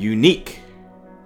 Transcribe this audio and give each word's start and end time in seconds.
unique. 0.00 0.60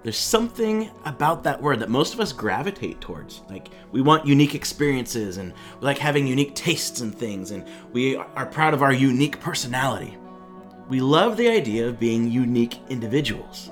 There's 0.03 0.17
something 0.17 0.91
about 1.05 1.43
that 1.43 1.61
word 1.61 1.79
that 1.79 1.89
most 1.89 2.13
of 2.13 2.19
us 2.19 2.31
gravitate 2.31 3.01
towards. 3.01 3.41
Like, 3.49 3.69
we 3.91 4.01
want 4.01 4.27
unique 4.27 4.53
experiences 4.53 5.37
and 5.37 5.53
we 5.79 5.85
like 5.85 5.97
having 5.97 6.27
unique 6.27 6.53
tastes 6.53 7.01
and 7.01 7.15
things, 7.15 7.51
and 7.51 7.65
we 7.91 8.15
are 8.15 8.45
proud 8.45 8.73
of 8.73 8.83
our 8.83 8.93
unique 8.93 9.39
personality. 9.39 10.17
We 10.89 10.99
love 10.99 11.37
the 11.37 11.47
idea 11.47 11.87
of 11.87 11.99
being 11.99 12.29
unique 12.29 12.79
individuals. 12.89 13.71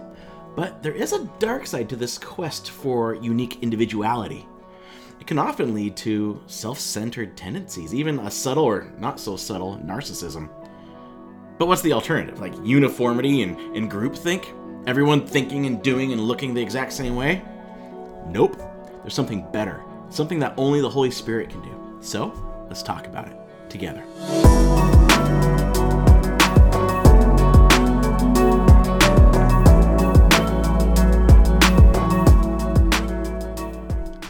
But 0.55 0.81
there 0.81 0.93
is 0.93 1.13
a 1.13 1.25
dark 1.37 1.67
side 1.67 1.89
to 1.89 1.95
this 1.95 2.17
quest 2.17 2.71
for 2.71 3.15
unique 3.15 3.61
individuality. 3.61 4.47
It 5.19 5.27
can 5.27 5.37
often 5.37 5.73
lead 5.73 5.95
to 5.97 6.41
self 6.47 6.79
centered 6.79 7.37
tendencies, 7.37 7.93
even 7.93 8.19
a 8.19 8.31
subtle 8.31 8.63
or 8.63 8.91
not 8.97 9.19
so 9.19 9.35
subtle 9.35 9.79
narcissism. 9.83 10.49
But 11.59 11.67
what's 11.67 11.81
the 11.81 11.93
alternative? 11.93 12.39
Like 12.39 12.53
uniformity 12.63 13.43
and, 13.43 13.57
and 13.75 13.91
groupthink? 13.91 14.47
Everyone 14.85 15.25
thinking 15.25 15.65
and 15.65 15.81
doing 15.81 16.11
and 16.11 16.21
looking 16.21 16.53
the 16.53 16.61
exact 16.61 16.91
same 16.91 17.15
way? 17.15 17.41
Nope. 18.27 18.61
There's 19.01 19.13
something 19.13 19.49
better, 19.51 19.81
something 20.09 20.39
that 20.39 20.53
only 20.57 20.81
the 20.81 20.89
Holy 20.89 21.11
Spirit 21.11 21.49
can 21.49 21.61
do. 21.61 21.97
So, 22.01 22.33
let's 22.67 22.83
talk 22.83 23.07
about 23.07 23.29
it 23.29 23.37
together. 23.69 24.03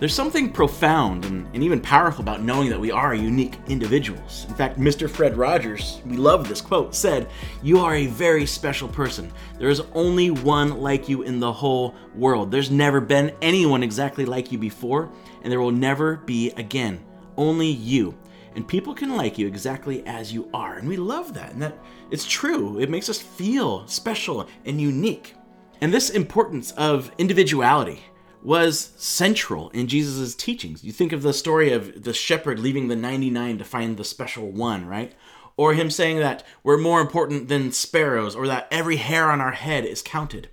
There's 0.03 0.13
something 0.13 0.51
profound 0.51 1.23
and, 1.23 1.47
and, 1.53 1.63
even 1.63 1.79
powerful 1.79 2.23
about 2.23 2.41
knowing 2.43 2.67
that 2.67 2.79
we 2.81 2.91
are 2.91 3.15
unique 3.15 3.55
individuals. 3.69 4.45
In 4.49 4.53
fact, 4.53 4.77
Mr. 4.77 5.09
Fred 5.09 5.37
Rogers, 5.37 6.01
we 6.05 6.17
love 6.17 6.49
this 6.49 6.59
quote, 6.59 6.93
said, 6.93 7.29
You 7.61 7.79
are 7.79 7.95
a 7.95 8.07
very 8.07 8.45
special 8.45 8.89
person. 8.89 9.31
There 9.57 9.69
is 9.69 9.81
only 9.93 10.29
one 10.29 10.81
like 10.81 11.07
you 11.07 11.21
in 11.21 11.39
the 11.39 11.53
whole 11.53 11.95
world. 12.15 12.51
There's 12.51 12.69
never 12.69 12.99
been 12.99 13.33
anyone 13.41 13.81
exactly 13.81 14.25
like 14.25 14.51
you 14.51 14.57
before, 14.57 15.09
and 15.41 15.49
there 15.49 15.61
will 15.61 15.71
never 15.71 16.17
be 16.17 16.51
again. 16.57 16.99
Only 17.37 17.69
you. 17.69 18.13
And 18.55 18.67
people 18.67 18.93
can 18.93 19.15
like 19.15 19.37
you 19.37 19.47
exactly 19.47 20.05
as 20.05 20.33
you 20.33 20.49
are. 20.53 20.75
And 20.75 20.85
we 20.85 20.97
love 20.97 21.33
that. 21.35 21.53
And 21.53 21.61
that 21.61 21.77
it's 22.11 22.25
true. 22.25 22.77
It 22.77 22.89
makes 22.89 23.07
us 23.07 23.21
feel 23.21 23.87
special 23.87 24.49
and 24.65 24.81
unique. 24.81 25.35
And 25.79 25.93
this 25.93 26.09
importance 26.09 26.71
of 26.71 27.09
individuality 27.17 28.03
was 28.43 28.91
central 28.97 29.69
in 29.69 29.87
Jesus' 29.87 30.35
teachings. 30.35 30.83
You 30.83 30.91
think 30.91 31.11
of 31.11 31.21
the 31.21 31.33
story 31.33 31.71
of 31.71 32.03
the 32.03 32.13
shepherd 32.13 32.59
leaving 32.59 32.87
the 32.87 32.95
99 32.95 33.57
to 33.57 33.63
find 33.63 33.97
the 33.97 34.03
special 34.03 34.51
one, 34.51 34.85
right? 34.85 35.13
Or 35.55 35.73
him 35.73 35.89
saying 35.89 36.19
that 36.19 36.43
we're 36.63 36.77
more 36.77 36.99
important 36.99 37.47
than 37.47 37.71
sparrows, 37.71 38.35
or 38.35 38.47
that 38.47 38.67
every 38.71 38.97
hair 38.97 39.29
on 39.29 39.39
our 39.39 39.51
head 39.51 39.85
is 39.85 40.01
counted. 40.01 40.49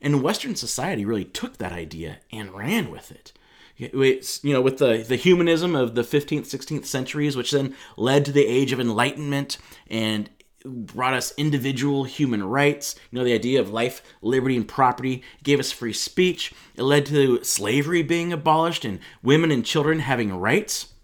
And 0.00 0.22
Western 0.22 0.56
society 0.56 1.04
really 1.04 1.24
took 1.24 1.58
that 1.58 1.72
idea 1.72 2.18
and 2.32 2.52
ran 2.52 2.90
with 2.90 3.10
it. 3.10 3.32
It's, 3.78 4.42
you 4.44 4.52
know, 4.52 4.60
with 4.60 4.78
the, 4.78 4.98
the 4.98 5.16
humanism 5.16 5.74
of 5.74 5.94
the 5.94 6.02
15th, 6.02 6.42
16th 6.42 6.84
centuries, 6.84 7.36
which 7.36 7.52
then 7.52 7.74
led 7.96 8.24
to 8.24 8.32
the 8.32 8.46
age 8.46 8.72
of 8.72 8.80
enlightenment 8.80 9.58
and 9.88 10.28
brought 10.64 11.14
us 11.14 11.34
individual 11.36 12.04
human 12.04 12.44
rights. 12.44 12.94
You 13.10 13.18
know, 13.18 13.24
the 13.24 13.34
idea 13.34 13.60
of 13.60 13.70
life, 13.70 14.02
liberty, 14.20 14.56
and 14.56 14.66
property 14.66 15.22
it 15.38 15.42
gave 15.42 15.60
us 15.60 15.72
free 15.72 15.92
speech. 15.92 16.52
It 16.76 16.82
led 16.82 17.06
to 17.06 17.42
slavery 17.44 18.02
being 18.02 18.32
abolished 18.32 18.84
and 18.84 19.00
women 19.22 19.50
and 19.50 19.64
children 19.64 20.00
having 20.00 20.34
rights. 20.34 20.94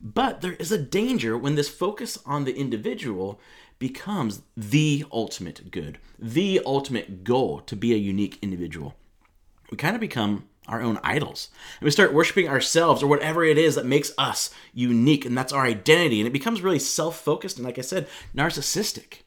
But 0.00 0.40
there 0.40 0.52
is 0.54 0.70
a 0.70 0.78
danger 0.78 1.36
when 1.36 1.56
this 1.56 1.68
focus 1.68 2.18
on 2.24 2.44
the 2.44 2.56
individual 2.56 3.40
becomes 3.78 4.42
the 4.56 5.04
ultimate 5.12 5.70
good, 5.70 5.98
the 6.18 6.60
ultimate 6.64 7.24
goal 7.24 7.60
to 7.60 7.76
be 7.76 7.92
a 7.92 7.96
unique 7.96 8.38
individual. 8.42 8.94
We 9.70 9.76
kind 9.76 9.94
of 9.94 10.00
become 10.00 10.48
our 10.68 10.82
own 10.82 11.00
idols. 11.02 11.48
And 11.80 11.84
we 11.84 11.90
start 11.90 12.12
worshiping 12.12 12.48
ourselves 12.48 13.02
or 13.02 13.06
whatever 13.06 13.44
it 13.44 13.58
is 13.58 13.74
that 13.74 13.86
makes 13.86 14.12
us 14.18 14.50
unique, 14.72 15.24
and 15.24 15.36
that's 15.36 15.52
our 15.52 15.64
identity. 15.64 16.20
And 16.20 16.26
it 16.26 16.32
becomes 16.32 16.62
really 16.62 16.78
self 16.78 17.18
focused 17.18 17.56
and, 17.56 17.66
like 17.66 17.78
I 17.78 17.82
said, 17.82 18.06
narcissistic. 18.36 19.22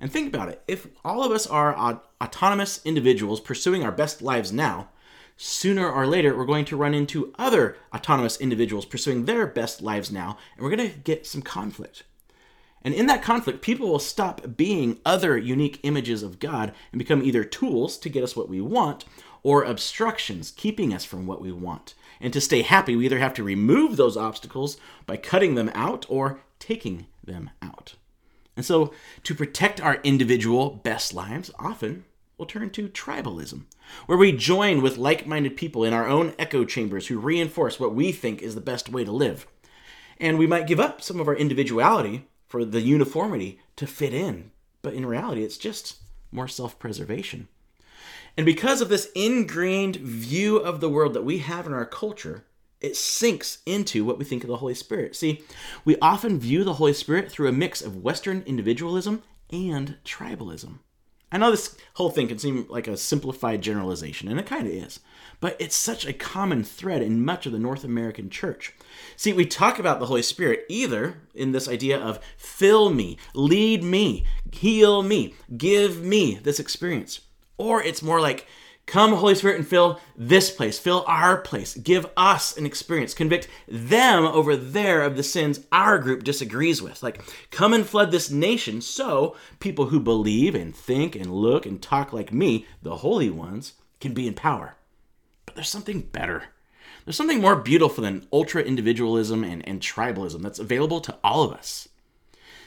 And 0.00 0.10
think 0.10 0.32
about 0.32 0.48
it 0.48 0.62
if 0.66 0.88
all 1.04 1.22
of 1.22 1.32
us 1.32 1.46
are 1.46 2.00
autonomous 2.22 2.80
individuals 2.84 3.40
pursuing 3.40 3.84
our 3.84 3.92
best 3.92 4.22
lives 4.22 4.52
now, 4.52 4.88
sooner 5.36 5.90
or 5.90 6.06
later 6.06 6.36
we're 6.36 6.44
going 6.44 6.64
to 6.66 6.76
run 6.76 6.94
into 6.94 7.32
other 7.38 7.76
autonomous 7.94 8.38
individuals 8.40 8.84
pursuing 8.84 9.24
their 9.24 9.46
best 9.46 9.82
lives 9.82 10.10
now, 10.10 10.36
and 10.54 10.64
we're 10.64 10.74
going 10.74 10.90
to 10.90 10.98
get 10.98 11.26
some 11.26 11.42
conflict. 11.42 12.04
And 12.82 12.94
in 12.94 13.06
that 13.06 13.22
conflict, 13.22 13.60
people 13.60 13.88
will 13.88 13.98
stop 13.98 14.56
being 14.56 15.00
other 15.04 15.36
unique 15.36 15.80
images 15.82 16.22
of 16.22 16.38
God 16.38 16.72
and 16.92 16.98
become 16.98 17.22
either 17.22 17.44
tools 17.44 17.98
to 17.98 18.08
get 18.08 18.24
us 18.24 18.34
what 18.34 18.48
we 18.48 18.60
want 18.60 19.04
or 19.42 19.64
obstructions 19.64 20.52
keeping 20.56 20.92
us 20.92 21.04
from 21.04 21.26
what 21.26 21.40
we 21.40 21.52
want. 21.52 21.94
And 22.20 22.32
to 22.32 22.40
stay 22.40 22.62
happy, 22.62 22.96
we 22.96 23.06
either 23.06 23.18
have 23.18 23.34
to 23.34 23.42
remove 23.42 23.96
those 23.96 24.16
obstacles 24.16 24.76
by 25.06 25.16
cutting 25.16 25.54
them 25.54 25.70
out 25.74 26.04
or 26.08 26.40
taking 26.58 27.06
them 27.24 27.50
out. 27.62 27.94
And 28.56 28.66
so, 28.66 28.92
to 29.24 29.34
protect 29.34 29.80
our 29.80 30.00
individual 30.02 30.70
best 30.70 31.14
lives, 31.14 31.50
often 31.58 32.04
we'll 32.36 32.46
turn 32.46 32.70
to 32.70 32.88
tribalism, 32.88 33.64
where 34.06 34.18
we 34.18 34.32
join 34.32 34.82
with 34.82 34.98
like 34.98 35.26
minded 35.26 35.56
people 35.56 35.84
in 35.84 35.92
our 35.92 36.06
own 36.06 36.34
echo 36.38 36.64
chambers 36.64 37.06
who 37.06 37.18
reinforce 37.18 37.80
what 37.80 37.94
we 37.94 38.12
think 38.12 38.42
is 38.42 38.54
the 38.54 38.60
best 38.60 38.88
way 38.88 39.04
to 39.04 39.12
live. 39.12 39.46
And 40.18 40.38
we 40.38 40.46
might 40.46 40.66
give 40.66 40.80
up 40.80 41.00
some 41.00 41.20
of 41.20 41.28
our 41.28 41.34
individuality 41.34 42.26
for 42.48 42.64
the 42.64 42.80
uniformity 42.80 43.60
to 43.76 43.86
fit 43.86 44.12
in, 44.12 44.50
but 44.82 44.92
in 44.92 45.06
reality, 45.06 45.42
it's 45.42 45.56
just 45.56 45.96
more 46.32 46.48
self 46.48 46.78
preservation. 46.78 47.48
And 48.36 48.46
because 48.46 48.80
of 48.80 48.88
this 48.88 49.10
ingrained 49.14 49.96
view 49.96 50.56
of 50.56 50.80
the 50.80 50.88
world 50.88 51.14
that 51.14 51.24
we 51.24 51.38
have 51.38 51.66
in 51.66 51.72
our 51.72 51.86
culture, 51.86 52.44
it 52.80 52.96
sinks 52.96 53.58
into 53.66 54.04
what 54.04 54.18
we 54.18 54.24
think 54.24 54.42
of 54.42 54.48
the 54.48 54.56
Holy 54.56 54.74
Spirit. 54.74 55.14
See, 55.14 55.42
we 55.84 55.96
often 56.00 56.40
view 56.40 56.64
the 56.64 56.74
Holy 56.74 56.94
Spirit 56.94 57.30
through 57.30 57.48
a 57.48 57.52
mix 57.52 57.82
of 57.82 58.02
Western 58.02 58.42
individualism 58.46 59.22
and 59.50 59.98
tribalism. 60.04 60.78
I 61.32 61.38
know 61.38 61.52
this 61.52 61.76
whole 61.94 62.10
thing 62.10 62.26
can 62.26 62.38
seem 62.38 62.66
like 62.68 62.88
a 62.88 62.96
simplified 62.96 63.62
generalization, 63.62 64.28
and 64.28 64.40
it 64.40 64.46
kind 64.46 64.66
of 64.66 64.72
is, 64.72 64.98
but 65.38 65.56
it's 65.60 65.76
such 65.76 66.04
a 66.04 66.12
common 66.12 66.64
thread 66.64 67.02
in 67.02 67.24
much 67.24 67.46
of 67.46 67.52
the 67.52 67.58
North 67.58 67.84
American 67.84 68.30
church. 68.30 68.74
See, 69.14 69.32
we 69.32 69.46
talk 69.46 69.78
about 69.78 70.00
the 70.00 70.06
Holy 70.06 70.22
Spirit 70.22 70.64
either 70.68 71.20
in 71.32 71.52
this 71.52 71.68
idea 71.68 71.98
of 71.98 72.18
fill 72.36 72.90
me, 72.90 73.16
lead 73.32 73.84
me, 73.84 74.24
heal 74.50 75.04
me, 75.04 75.34
give 75.56 76.02
me 76.02 76.40
this 76.42 76.58
experience, 76.58 77.20
or 77.60 77.82
it's 77.82 78.02
more 78.02 78.22
like, 78.22 78.46
come, 78.86 79.12
Holy 79.12 79.34
Spirit, 79.34 79.58
and 79.58 79.68
fill 79.68 80.00
this 80.16 80.50
place, 80.50 80.78
fill 80.78 81.04
our 81.06 81.36
place, 81.36 81.76
give 81.76 82.06
us 82.16 82.56
an 82.56 82.64
experience, 82.64 83.12
convict 83.12 83.48
them 83.68 84.24
over 84.24 84.56
there 84.56 85.02
of 85.02 85.14
the 85.14 85.22
sins 85.22 85.60
our 85.70 85.98
group 85.98 86.24
disagrees 86.24 86.80
with. 86.80 87.02
Like, 87.02 87.22
come 87.50 87.74
and 87.74 87.84
flood 87.84 88.10
this 88.10 88.30
nation 88.30 88.80
so 88.80 89.36
people 89.60 89.86
who 89.86 90.00
believe 90.00 90.54
and 90.54 90.74
think 90.74 91.14
and 91.14 91.30
look 91.30 91.66
and 91.66 91.82
talk 91.82 92.14
like 92.14 92.32
me, 92.32 92.66
the 92.82 92.96
holy 92.96 93.28
ones, 93.28 93.74
can 94.00 94.14
be 94.14 94.26
in 94.26 94.32
power. 94.32 94.76
But 95.44 95.54
there's 95.54 95.68
something 95.68 96.00
better. 96.00 96.44
There's 97.04 97.16
something 97.16 97.42
more 97.42 97.56
beautiful 97.56 98.02
than 98.02 98.26
ultra 98.32 98.62
individualism 98.62 99.44
and, 99.44 99.66
and 99.68 99.80
tribalism 99.80 100.40
that's 100.40 100.58
available 100.58 101.00
to 101.02 101.18
all 101.22 101.42
of 101.42 101.52
us. 101.52 101.90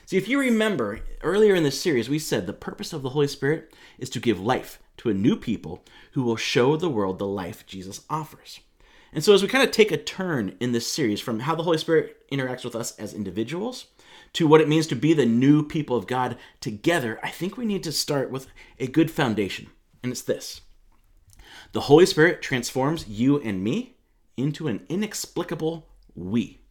See, 0.05 0.17
if 0.17 0.27
you 0.27 0.39
remember, 0.39 0.99
earlier 1.21 1.55
in 1.55 1.63
this 1.63 1.79
series, 1.79 2.09
we 2.09 2.19
said 2.19 2.45
the 2.45 2.53
purpose 2.53 2.91
of 2.93 3.03
the 3.03 3.09
Holy 3.09 3.27
Spirit 3.27 3.73
is 4.03 4.09
to 4.11 4.19
give 4.19 4.39
life 4.39 4.79
to 4.97 5.09
a 5.09 5.13
new 5.13 5.37
people 5.37 5.83
who 6.11 6.21
will 6.21 6.35
show 6.35 6.75
the 6.75 6.89
world 6.89 7.17
the 7.17 7.25
life 7.25 7.65
Jesus 7.65 8.01
offers. 8.09 8.59
And 9.13 9.23
so, 9.23 9.33
as 9.33 9.41
we 9.41 9.47
kind 9.47 9.63
of 9.63 9.71
take 9.71 9.91
a 9.91 9.97
turn 9.97 10.57
in 10.59 10.73
this 10.73 10.91
series 10.91 11.21
from 11.21 11.39
how 11.39 11.55
the 11.55 11.63
Holy 11.63 11.77
Spirit 11.77 12.17
interacts 12.29 12.65
with 12.65 12.75
us 12.75 12.97
as 12.99 13.13
individuals 13.13 13.85
to 14.33 14.45
what 14.45 14.59
it 14.59 14.67
means 14.67 14.87
to 14.87 14.95
be 14.95 15.13
the 15.13 15.25
new 15.25 15.63
people 15.63 15.95
of 15.95 16.07
God 16.07 16.37
together, 16.59 17.19
I 17.23 17.29
think 17.29 17.55
we 17.55 17.65
need 17.65 17.83
to 17.83 17.91
start 17.91 18.29
with 18.29 18.47
a 18.77 18.87
good 18.87 19.09
foundation. 19.09 19.67
And 20.03 20.11
it's 20.11 20.21
this 20.21 20.61
the 21.71 21.81
Holy 21.81 22.05
Spirit 22.05 22.41
transforms 22.41 23.07
you 23.07 23.39
and 23.39 23.63
me 23.63 23.95
into 24.35 24.67
an 24.67 24.85
inexplicable 24.89 25.87
we. 26.13 26.62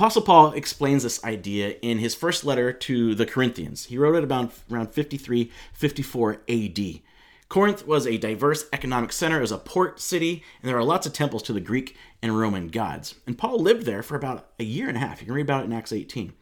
Apostle 0.00 0.22
Paul 0.22 0.52
explains 0.52 1.02
this 1.02 1.22
idea 1.24 1.76
in 1.82 1.98
his 1.98 2.14
first 2.14 2.42
letter 2.42 2.72
to 2.72 3.14
the 3.14 3.26
Corinthians. 3.26 3.84
He 3.84 3.98
wrote 3.98 4.14
it 4.14 4.24
about 4.24 4.50
around 4.72 4.94
53 4.94 5.52
54 5.74 6.40
AD. 6.48 7.00
Corinth 7.50 7.86
was 7.86 8.06
a 8.06 8.16
diverse 8.16 8.64
economic 8.72 9.12
center, 9.12 9.36
it 9.36 9.42
was 9.42 9.52
a 9.52 9.58
port 9.58 10.00
city, 10.00 10.42
and 10.62 10.70
there 10.70 10.78
are 10.78 10.84
lots 10.84 11.06
of 11.06 11.12
temples 11.12 11.42
to 11.42 11.52
the 11.52 11.60
Greek 11.60 11.98
and 12.22 12.38
Roman 12.38 12.68
gods. 12.68 13.16
And 13.26 13.36
Paul 13.36 13.58
lived 13.58 13.84
there 13.84 14.02
for 14.02 14.16
about 14.16 14.48
a 14.58 14.64
year 14.64 14.88
and 14.88 14.96
a 14.96 15.00
half. 15.00 15.20
You 15.20 15.26
can 15.26 15.34
read 15.34 15.42
about 15.42 15.64
it 15.64 15.66
in 15.66 15.74
Acts 15.74 15.92
18. 15.92 16.32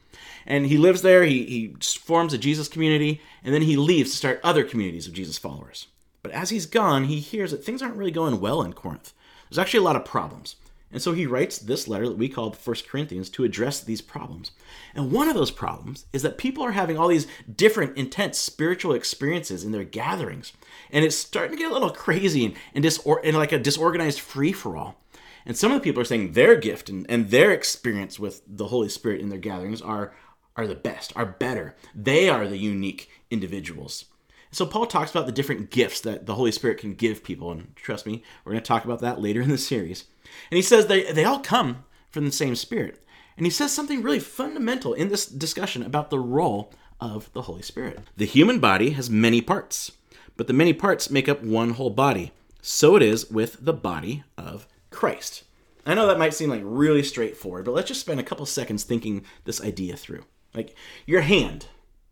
And 0.46 0.66
he 0.66 0.78
lives 0.78 1.02
there, 1.02 1.24
he, 1.24 1.44
he 1.44 1.74
forms 1.98 2.32
a 2.32 2.38
Jesus 2.38 2.68
community, 2.68 3.20
and 3.42 3.52
then 3.52 3.62
he 3.62 3.76
leaves 3.76 4.12
to 4.12 4.16
start 4.18 4.40
other 4.44 4.62
communities 4.62 5.08
of 5.08 5.14
Jesus 5.14 5.36
followers. 5.36 5.88
But 6.22 6.30
as 6.30 6.50
he's 6.50 6.66
gone, 6.66 7.06
he 7.06 7.18
hears 7.18 7.50
that 7.50 7.64
things 7.64 7.82
aren't 7.82 7.96
really 7.96 8.12
going 8.12 8.40
well 8.40 8.62
in 8.62 8.72
Corinth. 8.72 9.14
There's 9.50 9.58
actually 9.58 9.80
a 9.80 9.82
lot 9.82 9.96
of 9.96 10.04
problems. 10.04 10.54
And 10.90 11.02
so 11.02 11.12
he 11.12 11.26
writes 11.26 11.58
this 11.58 11.86
letter 11.86 12.08
that 12.08 12.16
we 12.16 12.28
call 12.28 12.52
First 12.52 12.88
Corinthians 12.88 13.28
to 13.30 13.44
address 13.44 13.80
these 13.80 14.00
problems. 14.00 14.52
And 14.94 15.12
one 15.12 15.28
of 15.28 15.34
those 15.34 15.50
problems 15.50 16.06
is 16.12 16.22
that 16.22 16.38
people 16.38 16.64
are 16.64 16.72
having 16.72 16.96
all 16.96 17.08
these 17.08 17.26
different 17.54 17.96
intense 17.98 18.38
spiritual 18.38 18.94
experiences 18.94 19.64
in 19.64 19.72
their 19.72 19.84
gatherings. 19.84 20.52
And 20.90 21.04
it's 21.04 21.16
starting 21.16 21.56
to 21.56 21.62
get 21.62 21.70
a 21.70 21.74
little 21.74 21.90
crazy 21.90 22.46
and, 22.46 22.54
and, 22.74 22.84
disor- 22.84 23.20
and 23.22 23.36
like 23.36 23.52
a 23.52 23.58
disorganized 23.58 24.20
free 24.20 24.52
for 24.52 24.76
all. 24.76 24.96
And 25.44 25.56
some 25.56 25.72
of 25.72 25.78
the 25.78 25.84
people 25.84 26.00
are 26.00 26.06
saying 26.06 26.32
their 26.32 26.56
gift 26.56 26.88
and, 26.88 27.06
and 27.08 27.30
their 27.30 27.52
experience 27.52 28.18
with 28.18 28.42
the 28.46 28.68
Holy 28.68 28.88
Spirit 28.88 29.20
in 29.20 29.28
their 29.28 29.38
gatherings 29.38 29.82
are, 29.82 30.14
are 30.56 30.66
the 30.66 30.74
best, 30.74 31.12
are 31.16 31.26
better. 31.26 31.76
They 31.94 32.28
are 32.28 32.48
the 32.48 32.58
unique 32.58 33.10
individuals. 33.30 34.06
So 34.50 34.64
Paul 34.64 34.86
talks 34.86 35.10
about 35.10 35.26
the 35.26 35.32
different 35.32 35.70
gifts 35.70 36.00
that 36.00 36.26
the 36.26 36.34
Holy 36.34 36.52
Spirit 36.52 36.78
can 36.78 36.94
give 36.94 37.22
people. 37.22 37.52
And 37.52 37.76
trust 37.76 38.06
me, 38.06 38.22
we're 38.44 38.52
going 38.52 38.62
to 38.62 38.66
talk 38.68 38.84
about 38.84 39.00
that 39.00 39.20
later 39.20 39.42
in 39.42 39.50
the 39.50 39.58
series. 39.58 40.04
And 40.50 40.56
he 40.56 40.62
says 40.62 40.86
they, 40.86 41.10
they 41.12 41.24
all 41.24 41.40
come 41.40 41.84
from 42.10 42.24
the 42.24 42.32
same 42.32 42.56
Spirit. 42.56 43.04
And 43.36 43.46
he 43.46 43.50
says 43.50 43.72
something 43.72 44.02
really 44.02 44.18
fundamental 44.18 44.94
in 44.94 45.08
this 45.08 45.26
discussion 45.26 45.82
about 45.82 46.10
the 46.10 46.18
role 46.18 46.72
of 47.00 47.32
the 47.32 47.42
Holy 47.42 47.62
Spirit. 47.62 48.00
The 48.16 48.26
human 48.26 48.58
body 48.58 48.90
has 48.90 49.08
many 49.08 49.40
parts, 49.40 49.92
but 50.36 50.48
the 50.48 50.52
many 50.52 50.72
parts 50.72 51.10
make 51.10 51.28
up 51.28 51.42
one 51.42 51.70
whole 51.70 51.90
body. 51.90 52.32
So 52.60 52.96
it 52.96 53.02
is 53.02 53.30
with 53.30 53.64
the 53.64 53.72
body 53.72 54.24
of 54.36 54.66
Christ. 54.90 55.44
I 55.86 55.94
know 55.94 56.06
that 56.06 56.18
might 56.18 56.34
seem 56.34 56.50
like 56.50 56.62
really 56.64 57.02
straightforward, 57.02 57.64
but 57.64 57.74
let's 57.74 57.88
just 57.88 58.00
spend 58.00 58.20
a 58.20 58.24
couple 58.24 58.44
seconds 58.44 58.84
thinking 58.84 59.24
this 59.44 59.62
idea 59.62 59.96
through. 59.96 60.24
Like 60.52 60.74
your 61.06 61.20
hand, 61.22 61.66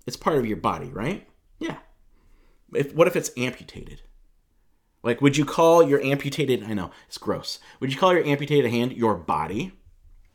it's 0.06 0.16
part 0.16 0.38
of 0.38 0.46
your 0.46 0.56
body, 0.56 0.86
right? 0.86 1.26
Yeah. 1.58 1.76
If, 2.72 2.94
what 2.94 3.08
if 3.08 3.16
it's 3.16 3.32
amputated? 3.36 4.02
Like, 5.06 5.22
would 5.22 5.36
you 5.36 5.44
call 5.44 5.88
your 5.88 6.02
amputated, 6.02 6.64
I 6.64 6.74
know, 6.74 6.90
it's 7.06 7.16
gross. 7.16 7.60
Would 7.78 7.92
you 7.92 7.98
call 7.98 8.12
your 8.12 8.24
amputated 8.24 8.72
hand 8.72 8.92
your 8.92 9.14
body? 9.14 9.70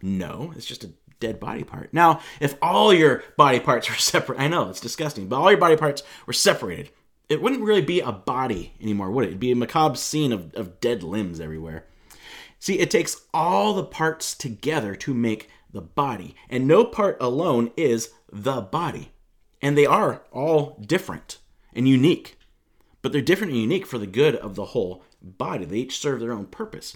No, 0.01 0.53
it's 0.55 0.65
just 0.65 0.85
a 0.85 0.93
dead 1.19 1.41
body 1.41 1.65
part. 1.65 1.93
Now, 1.93 2.21
if 2.39 2.55
all 2.61 2.93
your 2.93 3.21
body 3.35 3.59
parts 3.59 3.89
were 3.89 3.95
separate, 3.97 4.39
I 4.39 4.47
know, 4.47 4.69
it's 4.69 4.79
disgusting, 4.79 5.27
but 5.27 5.35
all 5.35 5.51
your 5.51 5.59
body 5.59 5.75
parts 5.75 6.03
were 6.25 6.31
separated, 6.31 6.89
it 7.27 7.41
wouldn't 7.41 7.63
really 7.63 7.81
be 7.81 7.99
a 7.99 8.13
body 8.13 8.73
anymore, 8.81 9.11
would 9.11 9.25
it? 9.25 9.27
It'd 9.27 9.39
be 9.41 9.51
a 9.51 9.57
macabre 9.57 9.97
scene 9.97 10.31
of, 10.31 10.53
of 10.55 10.79
dead 10.79 11.03
limbs 11.03 11.41
everywhere. 11.41 11.85
See, 12.57 12.79
it 12.79 12.89
takes 12.89 13.25
all 13.33 13.73
the 13.73 13.83
parts 13.83 14.33
together 14.33 14.95
to 14.95 15.13
make 15.13 15.49
the 15.69 15.81
body, 15.81 16.33
and 16.49 16.65
no 16.65 16.85
part 16.85 17.17
alone 17.19 17.71
is 17.75 18.11
the 18.31 18.61
body. 18.61 19.11
And 19.61 19.77
they 19.77 19.85
are 19.85 20.23
all 20.31 20.81
different 20.85 21.39
and 21.73 21.89
unique 21.89 22.37
but 23.01 23.11
they're 23.11 23.21
different 23.21 23.53
and 23.53 23.61
unique 23.61 23.85
for 23.85 23.97
the 23.97 24.07
good 24.07 24.35
of 24.35 24.55
the 24.55 24.65
whole 24.65 25.03
body. 25.21 25.65
They 25.65 25.77
each 25.77 25.99
serve 25.99 26.19
their 26.19 26.33
own 26.33 26.45
purpose. 26.45 26.95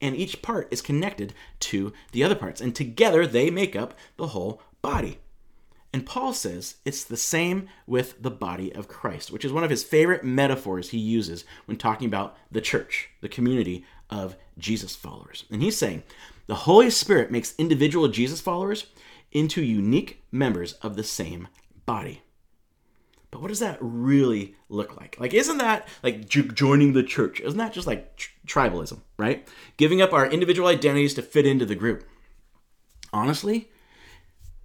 And 0.00 0.16
each 0.16 0.42
part 0.42 0.68
is 0.70 0.82
connected 0.82 1.32
to 1.60 1.92
the 2.12 2.24
other 2.24 2.34
parts. 2.34 2.60
And 2.60 2.74
together 2.74 3.26
they 3.26 3.50
make 3.50 3.74
up 3.74 3.94
the 4.16 4.28
whole 4.28 4.60
body. 4.82 5.18
And 5.94 6.04
Paul 6.04 6.32
says 6.32 6.76
it's 6.84 7.04
the 7.04 7.16
same 7.16 7.68
with 7.86 8.20
the 8.20 8.30
body 8.30 8.74
of 8.74 8.88
Christ, 8.88 9.30
which 9.30 9.44
is 9.44 9.52
one 9.52 9.62
of 9.62 9.70
his 9.70 9.84
favorite 9.84 10.24
metaphors 10.24 10.90
he 10.90 10.98
uses 10.98 11.44
when 11.66 11.76
talking 11.76 12.08
about 12.08 12.36
the 12.50 12.60
church, 12.60 13.10
the 13.20 13.28
community 13.28 13.84
of 14.10 14.36
Jesus 14.58 14.96
followers. 14.96 15.44
And 15.52 15.62
he's 15.62 15.78
saying 15.78 16.02
the 16.48 16.56
Holy 16.56 16.90
Spirit 16.90 17.30
makes 17.30 17.54
individual 17.58 18.08
Jesus 18.08 18.40
followers 18.40 18.86
into 19.30 19.62
unique 19.62 20.20
members 20.32 20.72
of 20.74 20.96
the 20.96 21.04
same 21.04 21.46
body. 21.86 22.23
But 23.34 23.42
what 23.42 23.48
does 23.48 23.58
that 23.58 23.78
really 23.80 24.54
look 24.68 24.96
like? 24.96 25.16
Like, 25.18 25.34
isn't 25.34 25.58
that 25.58 25.88
like 26.04 26.28
joining 26.28 26.92
the 26.92 27.02
church? 27.02 27.40
Isn't 27.40 27.58
that 27.58 27.72
just 27.72 27.84
like 27.84 28.30
tribalism, 28.46 29.00
right? 29.16 29.48
Giving 29.76 30.00
up 30.00 30.12
our 30.12 30.24
individual 30.24 30.68
identities 30.68 31.14
to 31.14 31.22
fit 31.22 31.44
into 31.44 31.66
the 31.66 31.74
group. 31.74 32.04
Honestly, 33.12 33.72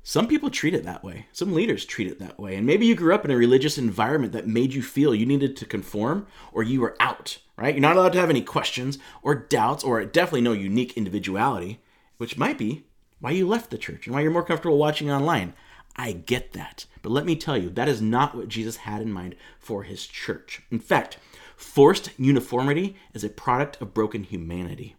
some 0.04 0.28
people 0.28 0.52
treat 0.52 0.76
it 0.76 0.84
that 0.84 1.04
way. 1.04 1.26
Some 1.32 1.56
leaders 1.56 1.84
treat 1.84 2.12
it 2.12 2.20
that 2.20 2.40
way. 2.40 2.56
And 2.56 2.68
maybe 2.68 2.86
you 2.86 2.94
grew 2.94 3.16
up 3.16 3.26
in 3.26 3.32
a 3.32 3.36
religious 3.36 3.80
environment 3.80 4.34
that 4.34 4.46
made 4.46 4.76
you 4.76 4.84
feel 4.84 5.16
you 5.16 5.26
needed 5.26 5.58
to 5.58 5.66
conform 5.66 6.28
or 6.54 6.62
you 6.62 6.80
were 6.80 6.96
out, 7.00 7.40
right? 7.58 7.74
You're 7.74 7.82
not 7.82 7.98
allowed 7.98 8.14
to 8.14 8.20
have 8.20 8.30
any 8.30 8.44
questions 8.44 9.00
or 9.24 9.34
doubts 9.34 9.84
or 9.84 10.06
definitely 10.06 10.42
no 10.42 10.52
unique 10.52 10.96
individuality, 10.96 11.80
which 12.18 12.38
might 12.38 12.60
be 12.60 12.86
why 13.20 13.32
you 13.32 13.48
left 13.48 13.72
the 13.72 13.80
church 13.80 14.06
and 14.06 14.14
why 14.14 14.22
you're 14.22 14.30
more 14.30 14.46
comfortable 14.46 14.78
watching 14.78 15.10
online. 15.10 15.56
I 16.00 16.14
get 16.14 16.54
that. 16.54 16.86
But 17.02 17.12
let 17.12 17.26
me 17.26 17.36
tell 17.36 17.58
you, 17.58 17.70
that 17.72 17.90
is 17.90 18.02
not 18.02 18.34
what 18.34 18.48
Jesus 18.48 18.78
had 18.78 19.02
in 19.02 19.12
mind 19.12 19.36
for 19.60 19.84
his 19.84 20.08
church. 20.08 20.62
In 20.72 20.80
fact, 20.80 21.18
forced 21.58 22.12
uniformity 22.18 22.96
is 23.14 23.26
a 23.26 23.30
product 23.30 23.82
of 23.82 23.94
broken 23.94 24.24
humanity. 24.24 24.96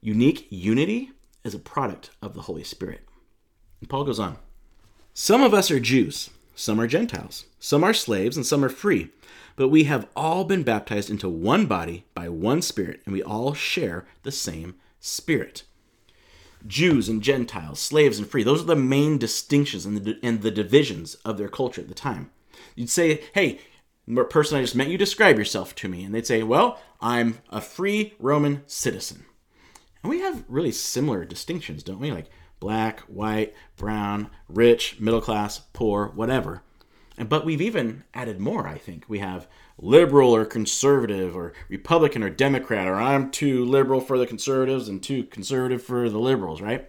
Unique 0.00 0.46
unity 0.48 1.10
is 1.44 1.54
a 1.54 1.58
product 1.58 2.08
of 2.22 2.32
the 2.32 2.42
Holy 2.42 2.64
Spirit. 2.64 3.06
And 3.80 3.90
Paul 3.90 4.04
goes 4.04 4.18
on 4.18 4.38
Some 5.12 5.42
of 5.42 5.52
us 5.52 5.70
are 5.70 5.78
Jews, 5.78 6.30
some 6.54 6.80
are 6.80 6.86
Gentiles, 6.86 7.44
some 7.60 7.84
are 7.84 7.92
slaves, 7.92 8.38
and 8.38 8.46
some 8.46 8.64
are 8.64 8.70
free. 8.70 9.10
But 9.54 9.68
we 9.68 9.84
have 9.84 10.08
all 10.16 10.44
been 10.44 10.62
baptized 10.62 11.10
into 11.10 11.28
one 11.28 11.66
body 11.66 12.06
by 12.14 12.30
one 12.30 12.62
Spirit, 12.62 13.02
and 13.04 13.12
we 13.12 13.22
all 13.22 13.52
share 13.52 14.06
the 14.22 14.32
same 14.32 14.76
Spirit. 14.98 15.64
Jews 16.66 17.08
and 17.08 17.22
Gentiles, 17.22 17.80
slaves 17.80 18.18
and 18.18 18.28
free. 18.28 18.42
Those 18.42 18.62
are 18.62 18.66
the 18.66 18.76
main 18.76 19.18
distinctions 19.18 19.86
and 19.86 19.98
the, 19.98 20.18
and 20.22 20.42
the 20.42 20.50
divisions 20.50 21.14
of 21.16 21.38
their 21.38 21.48
culture 21.48 21.80
at 21.80 21.88
the 21.88 21.94
time. 21.94 22.30
You'd 22.74 22.90
say, 22.90 23.22
hey, 23.34 23.60
person 24.30 24.58
I 24.58 24.62
just 24.62 24.74
met, 24.74 24.88
you 24.88 24.98
describe 24.98 25.38
yourself 25.38 25.74
to 25.76 25.88
me. 25.88 26.04
And 26.04 26.14
they'd 26.14 26.26
say, 26.26 26.42
well, 26.42 26.80
I'm 27.00 27.38
a 27.50 27.60
free 27.60 28.14
Roman 28.18 28.62
citizen. 28.66 29.24
And 30.02 30.10
we 30.10 30.20
have 30.20 30.44
really 30.48 30.72
similar 30.72 31.24
distinctions, 31.24 31.82
don't 31.82 32.00
we? 32.00 32.12
Like 32.12 32.30
black, 32.60 33.00
white, 33.00 33.54
brown, 33.76 34.30
rich, 34.48 35.00
middle 35.00 35.20
class, 35.20 35.58
poor, 35.72 36.08
whatever. 36.14 36.62
But 37.18 37.46
we've 37.46 37.62
even 37.62 38.04
added 38.12 38.40
more, 38.40 38.66
I 38.66 38.76
think. 38.76 39.04
We 39.08 39.20
have 39.20 39.48
liberal 39.78 40.34
or 40.34 40.44
conservative 40.44 41.34
or 41.34 41.54
Republican 41.68 42.22
or 42.22 42.30
Democrat, 42.30 42.86
or 42.86 42.96
I'm 42.96 43.30
too 43.30 43.64
liberal 43.64 44.00
for 44.00 44.18
the 44.18 44.26
conservatives 44.26 44.88
and 44.88 45.02
too 45.02 45.24
conservative 45.24 45.82
for 45.82 46.10
the 46.10 46.18
liberals, 46.18 46.60
right? 46.60 46.88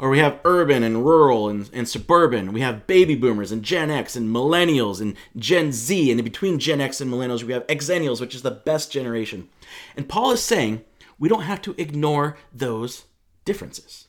Or 0.00 0.10
we 0.10 0.18
have 0.18 0.40
urban 0.44 0.82
and 0.82 1.04
rural 1.04 1.48
and, 1.48 1.68
and 1.72 1.88
suburban. 1.88 2.52
We 2.52 2.60
have 2.60 2.86
baby 2.86 3.14
boomers 3.14 3.52
and 3.52 3.62
Gen 3.62 3.90
X 3.90 4.16
and 4.16 4.34
millennials 4.34 5.00
and 5.00 5.16
Gen 5.36 5.72
Z. 5.72 6.10
And 6.10 6.20
in 6.20 6.24
between 6.24 6.58
Gen 6.58 6.80
X 6.80 7.00
and 7.00 7.12
millennials, 7.12 7.42
we 7.42 7.52
have 7.52 7.66
exennials, 7.66 8.20
which 8.20 8.34
is 8.34 8.42
the 8.42 8.50
best 8.50 8.92
generation. 8.92 9.48
And 9.96 10.08
Paul 10.08 10.32
is 10.32 10.42
saying 10.42 10.84
we 11.18 11.28
don't 11.28 11.42
have 11.42 11.62
to 11.62 11.74
ignore 11.78 12.36
those 12.52 13.04
differences. 13.44 14.08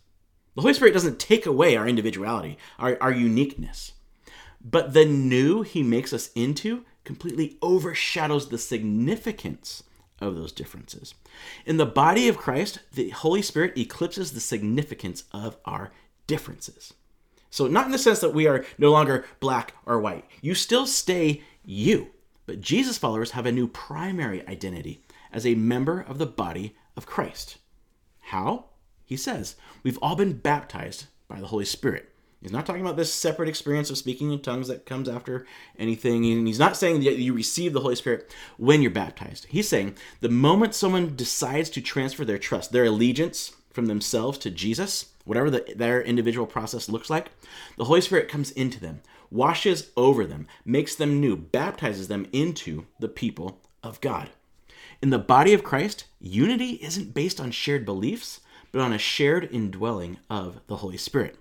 The 0.56 0.62
Holy 0.62 0.74
Spirit 0.74 0.94
doesn't 0.94 1.19
take 1.19 1.45
away 1.45 1.75
our 1.75 1.88
individuality, 1.88 2.57
our, 2.77 2.98
our 3.01 3.12
uniqueness. 3.12 3.94
But 4.62 4.94
the 4.94 5.06
new 5.06 5.62
he 5.62 5.84
makes 5.84 6.14
us 6.14 6.32
into 6.36 6.86
completely 7.04 7.58
overshadows 7.62 8.50
the 8.50 8.58
significance 8.58 9.84
of 10.20 10.36
those 10.36 10.52
differences. 10.52 11.16
In 11.66 11.78
the 11.78 11.86
body 11.86 12.28
of 12.28 12.38
Christ, 12.38 12.80
the 12.94 13.10
Holy 13.10 13.42
Spirit 13.42 13.78
eclipses 13.78 14.32
the 14.32 14.39
significance 14.39 15.24
of 15.32 15.58
our 15.66 15.92
differences. 16.28 16.94
So, 17.50 17.68
not 17.68 17.86
in 17.86 17.92
the 17.92 17.98
sense 17.98 18.20
that 18.20 18.34
we 18.34 18.48
are 18.48 18.66
no 18.78 18.92
longer 18.92 19.25
black 19.39 19.74
or 19.86 20.00
white. 20.00 20.25
You 20.42 20.54
still 20.54 20.86
stay 20.86 21.42
you. 21.66 22.10
But 22.46 22.62
Jesus 22.62 22.98
followers 22.98 23.32
have 23.32 23.46
a 23.46 23.51
new 23.51 23.68
primary 23.68 24.46
identity 24.48 25.04
as 25.32 25.46
a 25.46 25.56
member 25.56 26.01
of 26.01 26.18
the 26.18 26.25
body 26.25 26.75
of 26.96 27.06
Christ. 27.06 27.58
How? 28.20 28.66
He 29.06 29.18
says, 29.18 29.56
We've 29.84 29.98
all 30.01 30.16
been 30.16 30.34
baptized 30.34 31.06
by 31.28 31.39
the 31.39 31.48
Holy 31.48 31.66
Spirit. 31.66 32.09
He's 32.41 32.53
not 32.53 32.65
talking 32.65 32.81
about 32.81 32.96
this 32.96 33.13
separate 33.13 33.50
experience 33.50 33.89
of 33.89 33.98
speaking 33.98 34.31
in 34.31 34.39
tongues 34.39 34.69
that 34.69 34.86
comes 34.86 35.10
after 35.10 35.46
anything. 35.77 36.25
And 36.25 36.48
he's 36.48 36.60
not 36.60 36.77
saying 36.77 37.03
that 37.03 37.17
you 37.17 37.34
receive 37.34 37.74
the 37.74 37.81
Holy 37.81 37.96
Spirit 37.96 38.34
when 38.58 38.81
you're 38.81 38.91
baptized. 38.91 39.48
He's 39.50 39.67
saying 39.67 39.96
the 40.22 40.29
moment 40.29 40.74
someone 40.74 41.15
decides 41.17 41.69
to 41.72 41.81
transfer 41.81 42.24
their 42.24 42.38
trust, 42.38 42.72
their 42.72 42.86
allegiance 42.86 43.53
from 43.72 43.88
themselves 43.88 44.38
to 44.39 44.50
Jesus, 44.50 45.13
whatever 45.25 45.50
the, 45.50 45.74
their 45.75 46.01
individual 46.01 46.48
process 46.48 46.88
looks 46.88 47.10
like, 47.10 47.29
the 47.77 47.86
Holy 47.86 48.01
Spirit 48.01 48.29
comes 48.29 48.51
into 48.51 48.79
them, 48.79 49.01
washes 49.29 49.91
over 49.98 50.25
them, 50.25 50.48
makes 50.63 50.96
them 50.96 51.19
new, 51.19 51.36
baptizes 51.36 52.08
them 52.08 52.25
into 52.31 52.86
the 53.00 53.10
people 53.10 53.60
of 53.84 54.00
God. 54.01 54.29
In 55.01 55.10
the 55.12 55.19
body 55.19 55.53
of 55.53 55.63
Christ, 55.63 56.05
unity 56.19 56.79
isn't 56.81 57.13
based 57.13 57.39
on 57.39 57.51
shared 57.51 57.86
beliefs, 57.86 58.39
but 58.72 58.81
on 58.81 58.93
a 58.93 58.98
shared 58.98 59.50
indwelling 59.51 60.17
of 60.29 60.62
the 60.67 60.77
Holy 60.77 60.98
Spirit. 60.98 61.38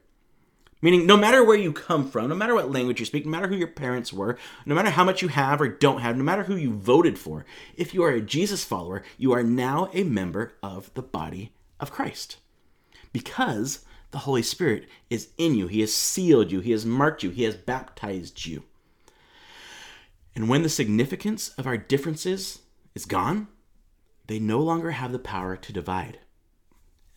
Meaning, 0.81 1.07
no 1.07 1.17
matter 1.17 1.43
where 1.43 1.57
you 1.57 1.73
come 1.73 2.09
from, 2.09 2.29
no 2.29 2.37
matter 2.37 2.55
what 2.55 2.71
language 2.71 3.01
you 3.01 3.07
speak, 3.07 3.25
no 3.25 3.33
matter 3.33 3.49
who 3.49 3.57
your 3.57 3.67
parents 3.67 4.13
were, 4.13 4.39
no 4.65 4.77
matter 4.77 4.91
how 4.91 5.03
much 5.03 5.23
you 5.23 5.29
have 5.29 5.61
or 5.61 5.69
don't 5.69 6.03
have, 6.03 6.17
no 6.17 6.23
matter 6.23 6.45
who 6.45 6.55
you 6.55 6.73
voted 6.73 7.19
for, 7.19 7.45
if 7.77 7.93
you 7.93 8.05
are 8.05 8.11
a 8.11 8.21
Jesus 8.21 8.63
follower, 8.63 9.03
you 9.17 9.33
are 9.33 9.43
now 9.43 9.89
a 9.93 10.05
member 10.05 10.55
of 10.63 10.95
the 10.95 11.03
body 11.03 11.53
of 11.81 11.91
Christ. 11.91 12.37
Because 13.13 13.85
the 14.13 14.19
Holy 14.19 14.43
Spirit 14.43 14.87
is 15.11 15.31
in 15.37 15.55
you, 15.55 15.67
He 15.67 15.81
has 15.81 15.93
sealed 15.93 16.53
you, 16.53 16.61
He 16.61 16.71
has 16.71 16.87
marked 16.87 17.25
you, 17.25 17.31
He 17.31 17.43
has 17.43 17.57
baptized 17.57 18.47
you. 18.47 18.63
And 20.35 20.49
when 20.49 20.63
the 20.63 20.69
significance 20.69 21.49
of 21.59 21.67
our 21.67 21.77
differences 21.77 22.61
is 22.95 23.05
gone, 23.05 23.49
they 24.29 24.39
no 24.39 24.61
longer 24.61 24.93
have 24.93 25.11
the 25.11 25.19
power 25.19 25.57
to 25.57 25.73
divide. 25.73 26.21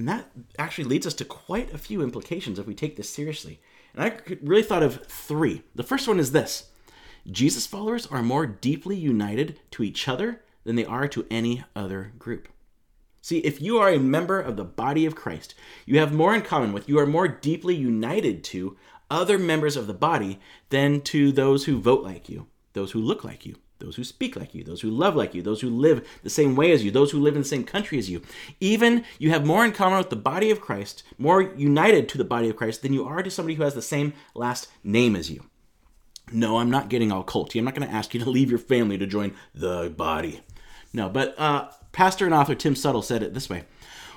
And 0.01 0.09
that 0.09 0.31
actually 0.57 0.85
leads 0.85 1.05
us 1.05 1.13
to 1.13 1.25
quite 1.25 1.71
a 1.75 1.77
few 1.77 2.01
implications 2.01 2.57
if 2.57 2.65
we 2.65 2.73
take 2.73 2.95
this 2.95 3.07
seriously. 3.07 3.59
And 3.93 4.03
I 4.03 4.17
really 4.41 4.63
thought 4.63 4.81
of 4.81 5.05
three. 5.05 5.61
The 5.75 5.83
first 5.83 6.07
one 6.07 6.19
is 6.19 6.31
this 6.31 6.71
Jesus 7.29 7.67
followers 7.67 8.07
are 8.07 8.23
more 8.23 8.47
deeply 8.47 8.95
united 8.95 9.59
to 9.69 9.83
each 9.83 10.07
other 10.07 10.41
than 10.63 10.75
they 10.75 10.85
are 10.85 11.07
to 11.09 11.27
any 11.29 11.63
other 11.75 12.13
group. 12.17 12.47
See, 13.21 13.37
if 13.41 13.61
you 13.61 13.77
are 13.77 13.89
a 13.89 13.99
member 13.99 14.41
of 14.41 14.57
the 14.57 14.63
body 14.63 15.05
of 15.05 15.13
Christ, 15.13 15.53
you 15.85 15.99
have 15.99 16.11
more 16.11 16.33
in 16.33 16.41
common 16.41 16.73
with, 16.73 16.89
you 16.89 16.97
are 16.97 17.05
more 17.05 17.27
deeply 17.27 17.75
united 17.75 18.43
to 18.45 18.75
other 19.11 19.37
members 19.37 19.77
of 19.77 19.85
the 19.85 19.93
body 19.93 20.39
than 20.71 21.01
to 21.01 21.31
those 21.31 21.65
who 21.65 21.79
vote 21.79 22.03
like 22.03 22.27
you, 22.27 22.47
those 22.73 22.93
who 22.93 22.99
look 22.99 23.23
like 23.23 23.45
you, 23.45 23.55
those 23.81 23.97
who 23.97 24.03
speak 24.03 24.35
like 24.35 24.55
you, 24.55 24.63
those 24.63 24.81
who 24.81 24.89
love 24.89 25.15
like 25.15 25.33
you, 25.33 25.41
those 25.41 25.61
who 25.61 25.69
live 25.69 26.07
the 26.23 26.29
same 26.29 26.55
way 26.55 26.71
as 26.71 26.83
you, 26.83 26.91
those 26.91 27.11
who 27.11 27.19
live 27.19 27.35
in 27.35 27.41
the 27.41 27.47
same 27.47 27.63
country 27.63 27.97
as 27.97 28.09
you. 28.09 28.21
Even 28.59 29.03
you 29.19 29.31
have 29.31 29.45
more 29.45 29.65
in 29.65 29.73
common 29.73 29.97
with 29.97 30.09
the 30.09 30.15
body 30.15 30.49
of 30.49 30.61
Christ, 30.61 31.03
more 31.17 31.41
united 31.41 32.07
to 32.09 32.17
the 32.17 32.23
body 32.23 32.49
of 32.49 32.55
Christ 32.55 32.81
than 32.81 32.93
you 32.93 33.05
are 33.05 33.21
to 33.21 33.31
somebody 33.31 33.55
who 33.55 33.63
has 33.63 33.73
the 33.73 33.81
same 33.81 34.13
last 34.33 34.69
name 34.83 35.15
as 35.15 35.29
you. 35.29 35.43
No, 36.31 36.59
I'm 36.59 36.71
not 36.71 36.89
getting 36.89 37.11
all 37.11 37.23
culty. 37.23 37.59
I'm 37.59 37.65
not 37.65 37.75
going 37.75 37.87
to 37.87 37.93
ask 37.93 38.13
you 38.13 38.19
to 38.21 38.29
leave 38.29 38.49
your 38.49 38.59
family 38.59 38.97
to 38.97 39.05
join 39.05 39.33
the 39.53 39.93
body. 39.95 40.41
No, 40.93 41.09
but 41.09 41.37
uh, 41.37 41.69
pastor 41.91 42.25
and 42.25 42.33
author 42.33 42.55
Tim 42.55 42.73
Suttle 42.73 43.03
said 43.03 43.23
it 43.23 43.33
this 43.33 43.49
way 43.49 43.63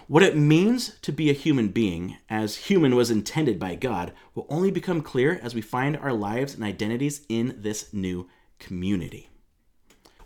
What 0.07 0.23
it 0.23 0.37
means 0.37 0.99
to 1.01 1.13
be 1.13 1.31
a 1.31 1.35
human 1.35 1.69
being, 1.69 2.19
as 2.29 2.57
human 2.57 2.95
was 2.95 3.11
intended 3.11 3.59
by 3.59 3.75
God, 3.75 4.13
will 4.35 4.47
only 4.49 4.71
become 4.71 5.03
clear 5.03 5.41
as 5.43 5.55
we 5.55 5.61
find 5.61 5.97
our 5.97 6.13
lives 6.13 6.55
and 6.55 6.63
identities 6.63 7.23
in 7.29 7.57
this 7.59 7.93
new 7.93 8.29
community. 8.59 9.29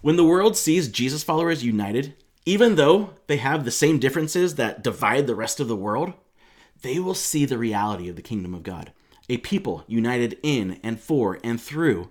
When 0.00 0.16
the 0.16 0.24
world 0.24 0.56
sees 0.56 0.88
Jesus 0.88 1.24
followers 1.24 1.64
united, 1.64 2.14
even 2.46 2.76
though 2.76 3.14
they 3.26 3.38
have 3.38 3.64
the 3.64 3.70
same 3.70 3.98
differences 3.98 4.54
that 4.54 4.82
divide 4.82 5.26
the 5.26 5.34
rest 5.34 5.60
of 5.60 5.68
the 5.68 5.76
world, 5.76 6.12
they 6.82 6.98
will 6.98 7.14
see 7.14 7.44
the 7.44 7.58
reality 7.58 8.08
of 8.08 8.16
the 8.16 8.22
kingdom 8.22 8.54
of 8.54 8.62
God 8.62 8.92
a 9.28 9.36
people 9.38 9.84
united 9.86 10.38
in 10.42 10.80
and 10.82 10.98
for 10.98 11.38
and 11.44 11.60
through 11.60 12.10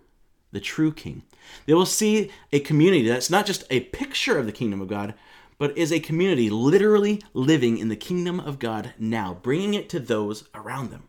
the 0.52 0.60
true 0.60 0.92
King. 0.92 1.24
They 1.66 1.74
will 1.74 1.86
see 1.86 2.32
a 2.52 2.60
community 2.60 3.08
that's 3.08 3.30
not 3.30 3.46
just 3.46 3.64
a 3.70 3.82
picture 3.82 4.38
of 4.38 4.46
the 4.46 4.52
kingdom 4.52 4.82
of 4.82 4.88
God, 4.88 5.14
but 5.58 5.76
is 5.78 5.92
a 5.92 6.00
community 6.00 6.50
literally 6.50 7.22
living 7.34 7.78
in 7.80 7.90
the 7.90 7.96
kingdom 7.96 8.40
of 8.40 8.60
God 8.60 8.94
now, 9.00 9.40
bringing 9.42 9.74
it 9.74 9.90
to 9.90 10.00
those 10.00 10.48
around 10.54 10.92
them. 10.92 11.08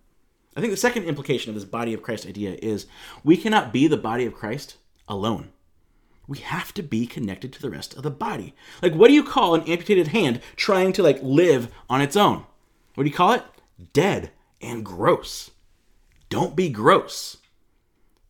I 0.56 0.61
think 0.61 0.73
the 0.73 0.78
second 0.78 1.04
implication 1.04 1.50
of 1.50 1.54
this 1.54 1.64
body 1.64 1.92
of 1.92 2.02
Christ 2.02 2.26
idea 2.26 2.56
is 2.62 2.87
we 3.23 3.37
cannot 3.37 3.73
be 3.73 3.87
the 3.87 3.97
body 3.97 4.25
of 4.25 4.35
Christ 4.35 4.76
alone. 5.06 5.50
We 6.28 6.38
have 6.38 6.75
to 6.75 6.82
be 6.82 7.06
connected 7.06 7.52
to 7.54 7.62
the 7.62 7.70
rest 7.70 7.97
of 7.97 8.02
the 8.02 8.11
body. 8.11 8.54
Like, 8.82 8.94
what 8.94 9.08
do 9.08 9.14
you 9.14 9.25
call 9.25 9.54
an 9.54 9.62
amputated 9.62 10.08
hand 10.08 10.40
trying 10.54 10.92
to 10.92 11.02
like 11.02 11.18
live 11.23 11.73
on 11.88 12.02
its 12.02 12.16
own? 12.16 12.44
What 12.94 13.04
do 13.04 13.11
you 13.11 13.16
call 13.16 13.32
it? 13.32 13.44
Dead 13.94 14.30
and 14.61 14.85
gross. 14.85 15.50
Don't 16.28 16.54
be 16.54 16.68
gross. 16.68 17.38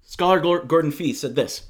Scholar 0.02 0.60
Gordon 0.60 0.92
Fee 0.92 1.12
said 1.12 1.34
this 1.34 1.66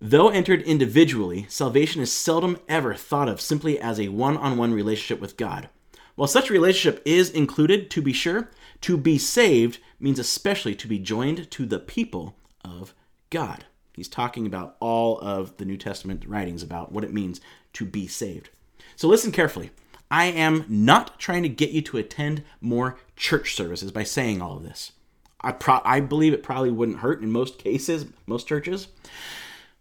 Though 0.00 0.28
entered 0.28 0.60
individually, 0.62 1.46
salvation 1.48 2.02
is 2.02 2.12
seldom 2.12 2.58
ever 2.68 2.94
thought 2.94 3.28
of 3.28 3.40
simply 3.40 3.80
as 3.80 3.98
a 3.98 4.08
one 4.08 4.36
on 4.36 4.58
one 4.58 4.74
relationship 4.74 5.18
with 5.18 5.38
God. 5.38 5.70
While 6.14 6.28
such 6.28 6.50
relationship 6.50 7.02
is 7.06 7.30
included, 7.30 7.90
to 7.90 8.02
be 8.02 8.12
sure, 8.12 8.50
to 8.82 8.98
be 8.98 9.16
saved 9.16 9.78
means 9.98 10.18
especially 10.18 10.74
to 10.74 10.86
be 10.86 10.98
joined 10.98 11.50
to 11.52 11.64
the 11.64 11.78
people 11.78 12.36
of 12.62 12.94
God. 13.30 13.64
He's 13.94 14.08
talking 14.08 14.46
about 14.46 14.76
all 14.80 15.18
of 15.20 15.56
the 15.56 15.64
New 15.64 15.76
Testament 15.76 16.24
writings 16.26 16.62
about 16.62 16.92
what 16.92 17.04
it 17.04 17.12
means 17.12 17.40
to 17.74 17.84
be 17.84 18.06
saved. 18.06 18.50
So 18.96 19.08
listen 19.08 19.32
carefully. 19.32 19.70
I 20.10 20.26
am 20.26 20.64
not 20.68 21.18
trying 21.18 21.42
to 21.44 21.48
get 21.48 21.70
you 21.70 21.82
to 21.82 21.98
attend 21.98 22.44
more 22.60 22.98
church 23.16 23.54
services 23.54 23.90
by 23.90 24.04
saying 24.04 24.42
all 24.42 24.56
of 24.56 24.62
this. 24.62 24.92
I, 25.40 25.52
pro- 25.52 25.82
I 25.84 26.00
believe 26.00 26.32
it 26.32 26.42
probably 26.42 26.70
wouldn't 26.70 26.98
hurt 26.98 27.22
in 27.22 27.30
most 27.30 27.58
cases, 27.58 28.06
most 28.26 28.48
churches. 28.48 28.88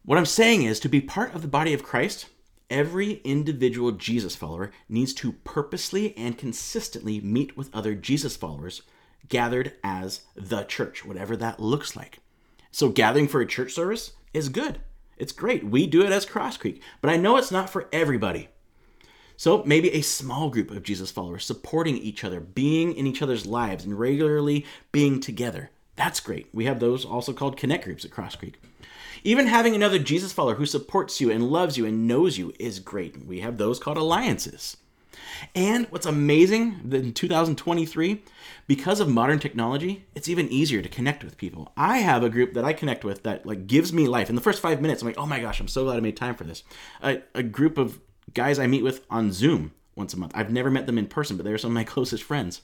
What 0.04 0.18
I'm 0.18 0.26
saying 0.26 0.64
is 0.64 0.80
to 0.82 0.90
be 0.90 1.02
part 1.02 1.34
of 1.34 1.42
the 1.42 1.48
body 1.48 1.74
of 1.74 1.84
Christ, 1.84 2.28
every 2.70 3.22
individual 3.24 3.92
Jesus 3.92 4.36
follower 4.36 4.72
needs 4.90 5.14
to 5.16 5.32
purposely 5.32 6.16
and 6.18 6.38
consistently 6.38 7.22
meet 7.22 7.56
with 7.56 7.74
other 7.74 7.96
Jesus 7.96 8.36
followers 8.36 8.82
gathered 9.30 9.74
as 9.84 10.22
the 10.36 10.64
church, 10.64 11.06
whatever 11.06 11.38
that 11.38 11.60
looks 11.60 11.96
like. 11.96 12.20
So, 12.74 12.90
gathering 12.90 13.28
for 13.30 13.40
a 13.40 13.46
church 13.46 13.72
service 13.72 14.14
is 14.34 14.50
good. 14.50 14.82
It's 15.16 15.32
great. 15.32 15.64
We 15.64 15.86
do 15.86 16.02
it 16.02 16.12
as 16.12 16.26
Cross 16.26 16.58
Creek, 16.58 16.82
but 17.02 17.12
I 17.12 17.18
know 17.18 17.38
it's 17.38 17.52
not 17.52 17.70
for 17.70 17.88
everybody. 17.94 18.50
So 19.38 19.64
maybe 19.64 19.92
a 19.92 20.02
small 20.02 20.50
group 20.50 20.72
of 20.72 20.82
Jesus 20.82 21.12
followers 21.12 21.46
supporting 21.46 21.98
each 21.98 22.24
other, 22.24 22.40
being 22.40 22.96
in 22.96 23.06
each 23.06 23.22
other's 23.22 23.46
lives, 23.46 23.86
and 23.86 23.98
regularly 23.98 24.66
being 24.92 25.20
together. 25.20 25.70
That's 25.96 26.20
great. 26.20 26.48
We 26.52 26.66
have 26.66 26.80
those 26.80 27.06
also 27.06 27.32
called 27.32 27.58
connect 27.58 27.84
groups 27.84 28.06
at 28.06 28.12
Cross 28.12 28.38
Creek. 28.38 28.60
Even 29.24 29.48
having 29.48 29.76
another 29.76 30.00
Jesus 30.00 30.34
follower 30.34 30.56
who 30.56 30.66
supports 30.66 31.22
you 31.22 31.30
and 31.32 31.50
loves 31.50 31.78
you 31.78 31.86
and 31.86 32.08
knows 32.08 32.40
you 32.40 32.54
is 32.60 32.80
great. 32.80 33.24
We 33.26 33.42
have 33.42 33.58
those 33.58 33.80
called 33.80 33.98
alliances. 33.98 34.78
And 35.56 35.88
what's 35.90 36.06
amazing 36.06 36.90
in 36.92 37.14
2023, 37.14 38.24
because 38.68 39.00
of 39.00 39.10
modern 39.10 39.40
technology, 39.40 40.06
it's 40.16 40.28
even 40.28 40.50
easier 40.50 40.82
to 40.82 40.90
connect 40.90 41.24
with 41.24 41.38
people. 41.38 41.72
I 41.78 42.00
have 42.00 42.24
a 42.24 42.30
group 42.30 42.54
that 42.54 42.66
I 42.66 42.74
connect 42.74 43.04
with 43.04 43.24
that 43.24 43.46
like 43.46 43.68
gives 43.68 43.94
me 43.94 44.08
life. 44.08 44.30
In 44.30 44.36
the 44.36 44.42
first 44.42 44.62
five 44.62 44.82
minutes, 44.82 45.02
I'm 45.02 45.08
like, 45.08 45.18
oh 45.18 45.26
my 45.26 45.40
gosh, 45.40 45.60
I'm 45.60 45.68
so 45.68 45.84
glad 45.84 45.98
I 45.98 46.02
made 46.02 46.18
time 46.18 46.36
for 46.36 46.44
this. 46.44 46.64
A, 47.02 47.22
a 47.36 47.44
group 47.44 47.78
of 47.78 48.00
guys 48.34 48.60
I 48.60 48.68
meet 48.68 48.84
with 48.84 49.06
on 49.10 49.32
Zoom 49.32 49.74
once 49.96 50.14
a 50.14 50.18
month. 50.18 50.32
I've 50.36 50.52
never 50.52 50.72
met 50.72 50.88
them 50.88 50.98
in 50.98 51.08
person, 51.08 51.38
but 51.38 51.46
they're 51.46 51.58
some 51.58 51.72
of 51.72 51.76
my 51.76 51.84
closest 51.84 52.24
friends. 52.24 52.62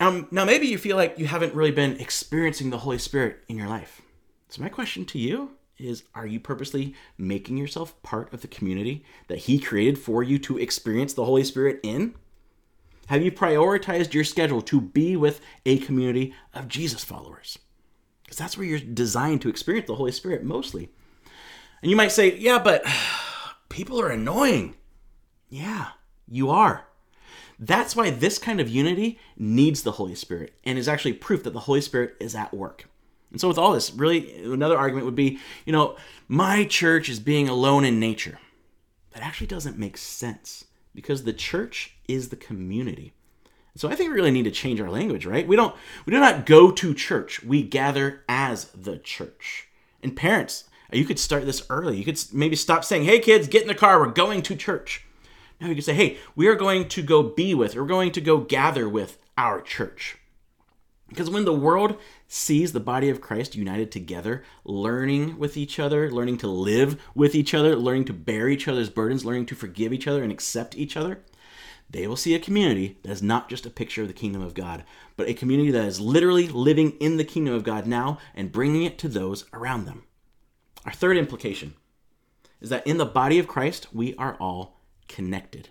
Um, 0.00 0.28
now, 0.30 0.46
maybe 0.46 0.66
you 0.66 0.78
feel 0.78 0.96
like 0.96 1.18
you 1.18 1.26
haven't 1.26 1.54
really 1.54 1.72
been 1.72 2.00
experiencing 2.00 2.70
the 2.70 2.78
Holy 2.78 2.98
Spirit 2.98 3.44
in 3.48 3.58
your 3.58 3.68
life. 3.68 4.00
So, 4.48 4.62
my 4.62 4.70
question 4.70 5.04
to 5.04 5.18
you 5.18 5.50
is 5.80 6.04
Are 6.14 6.26
you 6.26 6.40
purposely 6.40 6.94
making 7.18 7.56
yourself 7.56 8.00
part 8.02 8.32
of 8.32 8.42
the 8.42 8.48
community 8.48 9.04
that 9.28 9.38
He 9.38 9.58
created 9.58 9.98
for 9.98 10.22
you 10.22 10.38
to 10.40 10.58
experience 10.58 11.14
the 11.14 11.24
Holy 11.24 11.44
Spirit 11.44 11.80
in? 11.82 12.14
Have 13.08 13.22
you 13.22 13.32
prioritized 13.32 14.14
your 14.14 14.24
schedule 14.24 14.62
to 14.62 14.80
be 14.80 15.16
with 15.16 15.40
a 15.66 15.78
community 15.78 16.34
of 16.54 16.68
Jesus 16.68 17.02
followers? 17.02 17.58
Because 18.22 18.38
that's 18.38 18.56
where 18.56 18.66
you're 18.66 18.78
designed 18.78 19.42
to 19.42 19.48
experience 19.48 19.88
the 19.88 19.96
Holy 19.96 20.12
Spirit 20.12 20.44
mostly. 20.44 20.90
And 21.82 21.90
you 21.90 21.96
might 21.96 22.12
say, 22.12 22.36
Yeah, 22.36 22.58
but 22.58 22.84
people 23.68 24.00
are 24.00 24.10
annoying. 24.10 24.76
Yeah, 25.48 25.88
you 26.28 26.50
are. 26.50 26.86
That's 27.58 27.94
why 27.96 28.10
this 28.10 28.38
kind 28.38 28.60
of 28.60 28.68
unity 28.68 29.18
needs 29.36 29.82
the 29.82 29.92
Holy 29.92 30.14
Spirit 30.14 30.54
and 30.64 30.78
is 30.78 30.88
actually 30.88 31.12
proof 31.14 31.42
that 31.42 31.52
the 31.52 31.60
Holy 31.60 31.80
Spirit 31.80 32.16
is 32.20 32.34
at 32.34 32.54
work. 32.54 32.89
And 33.30 33.40
so, 33.40 33.48
with 33.48 33.58
all 33.58 33.72
this, 33.72 33.92
really, 33.92 34.42
another 34.44 34.78
argument 34.78 35.06
would 35.06 35.14
be 35.14 35.38
you 35.64 35.72
know, 35.72 35.96
my 36.28 36.64
church 36.64 37.08
is 37.08 37.20
being 37.20 37.48
alone 37.48 37.84
in 37.84 38.00
nature. 38.00 38.38
That 39.12 39.22
actually 39.22 39.48
doesn't 39.48 39.78
make 39.78 39.96
sense 39.96 40.64
because 40.94 41.24
the 41.24 41.32
church 41.32 41.96
is 42.08 42.28
the 42.28 42.36
community. 42.36 43.12
So 43.76 43.88
I 43.88 43.94
think 43.94 44.10
we 44.10 44.16
really 44.16 44.30
need 44.30 44.44
to 44.44 44.50
change 44.50 44.80
our 44.80 44.90
language, 44.90 45.26
right? 45.26 45.46
We 45.46 45.56
don't 45.56 45.74
we 46.04 46.12
do 46.12 46.20
not 46.20 46.44
go 46.46 46.70
to 46.70 46.94
church. 46.94 47.42
We 47.42 47.62
gather 47.62 48.24
as 48.28 48.66
the 48.66 48.98
church. 48.98 49.68
And 50.02 50.16
parents, 50.16 50.64
you 50.92 51.04
could 51.04 51.18
start 51.18 51.46
this 51.46 51.64
early. 51.70 51.96
You 51.96 52.04
could 52.04 52.20
maybe 52.32 52.56
stop 52.56 52.84
saying, 52.84 53.04
hey, 53.04 53.20
kids, 53.20 53.48
get 53.48 53.62
in 53.62 53.68
the 53.68 53.74
car. 53.74 54.00
We're 54.00 54.12
going 54.12 54.42
to 54.42 54.56
church. 54.56 55.04
Now 55.60 55.68
you 55.68 55.74
could 55.74 55.84
say, 55.84 55.94
hey, 55.94 56.18
we 56.34 56.48
are 56.48 56.54
going 56.54 56.88
to 56.88 57.02
go 57.02 57.22
be 57.22 57.54
with, 57.54 57.76
we're 57.76 57.86
going 57.86 58.12
to 58.12 58.20
go 58.20 58.38
gather 58.38 58.88
with 58.88 59.18
our 59.36 59.60
church. 59.60 60.16
Because 61.08 61.28
when 61.28 61.44
the 61.44 61.52
world 61.52 61.96
sees 62.32 62.72
the 62.72 62.78
body 62.78 63.10
of 63.10 63.20
Christ 63.20 63.56
united 63.56 63.90
together, 63.90 64.44
learning 64.64 65.36
with 65.36 65.56
each 65.56 65.80
other, 65.80 66.10
learning 66.12 66.38
to 66.38 66.46
live 66.46 67.02
with 67.12 67.34
each 67.34 67.54
other, 67.54 67.74
learning 67.74 68.04
to 68.04 68.12
bear 68.12 68.48
each 68.48 68.68
other's 68.68 68.88
burdens, 68.88 69.24
learning 69.24 69.46
to 69.46 69.56
forgive 69.56 69.92
each 69.92 70.06
other 70.06 70.22
and 70.22 70.30
accept 70.30 70.76
each 70.76 70.96
other, 70.96 71.18
they 71.90 72.06
will 72.06 72.16
see 72.16 72.34
a 72.34 72.38
community 72.38 72.98
that 73.02 73.10
is 73.10 73.22
not 73.22 73.48
just 73.48 73.66
a 73.66 73.70
picture 73.70 74.02
of 74.02 74.08
the 74.08 74.14
kingdom 74.14 74.42
of 74.42 74.54
God, 74.54 74.84
but 75.16 75.28
a 75.28 75.34
community 75.34 75.72
that 75.72 75.86
is 75.86 75.98
literally 75.98 76.46
living 76.46 76.92
in 77.00 77.16
the 77.16 77.24
kingdom 77.24 77.52
of 77.52 77.64
God 77.64 77.84
now 77.84 78.18
and 78.32 78.52
bringing 78.52 78.84
it 78.84 78.96
to 78.98 79.08
those 79.08 79.46
around 79.52 79.86
them. 79.86 80.04
Our 80.86 80.92
third 80.92 81.16
implication 81.16 81.74
is 82.60 82.70
that 82.70 82.86
in 82.86 82.98
the 82.98 83.06
body 83.06 83.40
of 83.40 83.48
Christ, 83.48 83.88
we 83.92 84.14
are 84.14 84.36
all 84.36 84.80
connected. 85.08 85.70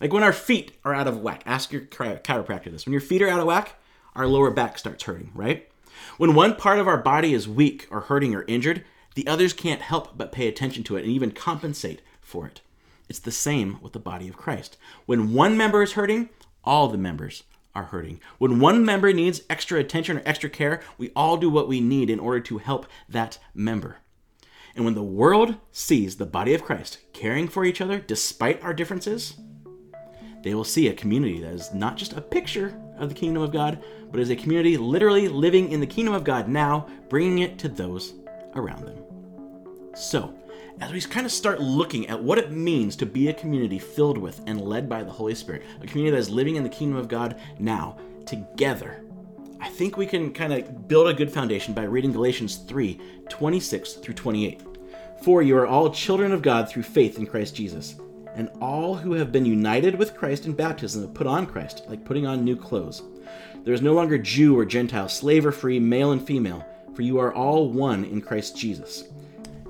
Like 0.00 0.14
when 0.14 0.22
our 0.22 0.32
feet 0.32 0.72
are 0.82 0.94
out 0.94 1.06
of 1.06 1.20
whack, 1.20 1.42
ask 1.44 1.72
your 1.72 1.82
chiropractor 1.82 2.70
this. 2.70 2.86
When 2.86 2.92
your 2.92 3.02
feet 3.02 3.20
are 3.20 3.28
out 3.28 3.40
of 3.40 3.46
whack, 3.46 3.74
our 4.14 4.26
lower 4.26 4.50
back 4.50 4.78
starts 4.78 5.04
hurting, 5.04 5.30
right? 5.34 5.68
When 6.16 6.34
one 6.34 6.56
part 6.56 6.78
of 6.78 6.88
our 6.88 6.98
body 6.98 7.34
is 7.34 7.48
weak 7.48 7.86
or 7.90 8.02
hurting 8.02 8.34
or 8.34 8.44
injured, 8.48 8.84
the 9.14 9.26
others 9.26 9.52
can't 9.52 9.82
help 9.82 10.16
but 10.16 10.32
pay 10.32 10.48
attention 10.48 10.82
to 10.84 10.96
it 10.96 11.04
and 11.04 11.12
even 11.12 11.30
compensate 11.30 12.02
for 12.20 12.46
it. 12.46 12.60
It's 13.08 13.18
the 13.18 13.30
same 13.30 13.78
with 13.80 13.92
the 13.92 13.98
body 13.98 14.28
of 14.28 14.36
Christ. 14.36 14.76
When 15.06 15.34
one 15.34 15.56
member 15.56 15.82
is 15.82 15.92
hurting, 15.92 16.30
all 16.64 16.88
the 16.88 16.98
members 16.98 17.44
are 17.74 17.84
hurting. 17.84 18.20
When 18.38 18.60
one 18.60 18.84
member 18.84 19.12
needs 19.12 19.42
extra 19.50 19.78
attention 19.78 20.18
or 20.18 20.22
extra 20.24 20.48
care, 20.48 20.80
we 20.96 21.10
all 21.14 21.36
do 21.36 21.50
what 21.50 21.68
we 21.68 21.80
need 21.80 22.08
in 22.08 22.20
order 22.20 22.40
to 22.40 22.58
help 22.58 22.86
that 23.08 23.38
member. 23.54 23.98
And 24.74 24.84
when 24.84 24.94
the 24.94 25.02
world 25.02 25.56
sees 25.70 26.16
the 26.16 26.26
body 26.26 26.54
of 26.54 26.64
Christ 26.64 26.98
caring 27.12 27.48
for 27.48 27.64
each 27.64 27.80
other 27.80 27.98
despite 27.98 28.62
our 28.62 28.74
differences, 28.74 29.34
they 30.42 30.54
will 30.54 30.64
see 30.64 30.88
a 30.88 30.94
community 30.94 31.40
that 31.40 31.52
is 31.52 31.72
not 31.72 31.96
just 31.96 32.12
a 32.12 32.20
picture 32.20 32.78
of 32.98 33.08
the 33.08 33.14
kingdom 33.14 33.42
of 33.42 33.52
God, 33.52 33.82
but 34.10 34.20
as 34.20 34.30
a 34.30 34.36
community 34.36 34.76
literally 34.76 35.28
living 35.28 35.70
in 35.72 35.80
the 35.80 35.86
kingdom 35.86 36.14
of 36.14 36.24
God 36.24 36.48
now, 36.48 36.86
bringing 37.08 37.38
it 37.40 37.58
to 37.60 37.68
those 37.68 38.14
around 38.54 38.84
them. 38.84 38.98
So, 39.94 40.34
as 40.80 40.92
we 40.92 41.00
kind 41.00 41.24
of 41.24 41.32
start 41.32 41.60
looking 41.60 42.08
at 42.08 42.22
what 42.22 42.38
it 42.38 42.50
means 42.50 42.96
to 42.96 43.06
be 43.06 43.28
a 43.28 43.32
community 43.32 43.78
filled 43.78 44.18
with 44.18 44.40
and 44.46 44.60
led 44.60 44.88
by 44.88 45.02
the 45.02 45.12
Holy 45.12 45.34
Spirit, 45.34 45.62
a 45.80 45.86
community 45.86 46.10
that 46.10 46.20
is 46.20 46.30
living 46.30 46.56
in 46.56 46.62
the 46.62 46.68
kingdom 46.68 46.98
of 46.98 47.08
God 47.08 47.40
now, 47.58 47.96
together, 48.26 49.04
I 49.60 49.68
think 49.68 49.96
we 49.96 50.06
can 50.06 50.32
kind 50.32 50.52
of 50.52 50.88
build 50.88 51.08
a 51.08 51.14
good 51.14 51.30
foundation 51.30 51.74
by 51.74 51.84
reading 51.84 52.12
Galatians 52.12 52.56
3 52.56 53.00
26 53.28 53.94
through 53.94 54.14
28. 54.14 54.62
For 55.22 55.42
you 55.42 55.56
are 55.56 55.66
all 55.66 55.90
children 55.90 56.32
of 56.32 56.42
God 56.42 56.68
through 56.68 56.82
faith 56.82 57.18
in 57.18 57.26
Christ 57.26 57.54
Jesus. 57.54 57.94
And 58.34 58.50
all 58.60 58.94
who 58.94 59.12
have 59.12 59.30
been 59.30 59.46
united 59.46 59.96
with 59.96 60.16
Christ 60.16 60.46
in 60.46 60.52
baptism 60.52 61.02
have 61.02 61.14
put 61.14 61.26
on 61.26 61.46
Christ, 61.46 61.84
like 61.88 62.04
putting 62.04 62.26
on 62.26 62.44
new 62.44 62.56
clothes. 62.56 63.02
There 63.62 63.74
is 63.74 63.82
no 63.82 63.94
longer 63.94 64.18
Jew 64.18 64.58
or 64.58 64.64
Gentile, 64.64 65.08
slave 65.08 65.46
or 65.46 65.52
free, 65.52 65.78
male 65.78 66.12
and 66.12 66.24
female, 66.24 66.66
for 66.94 67.02
you 67.02 67.18
are 67.18 67.32
all 67.32 67.70
one 67.70 68.04
in 68.04 68.20
Christ 68.20 68.56
Jesus. 68.56 69.04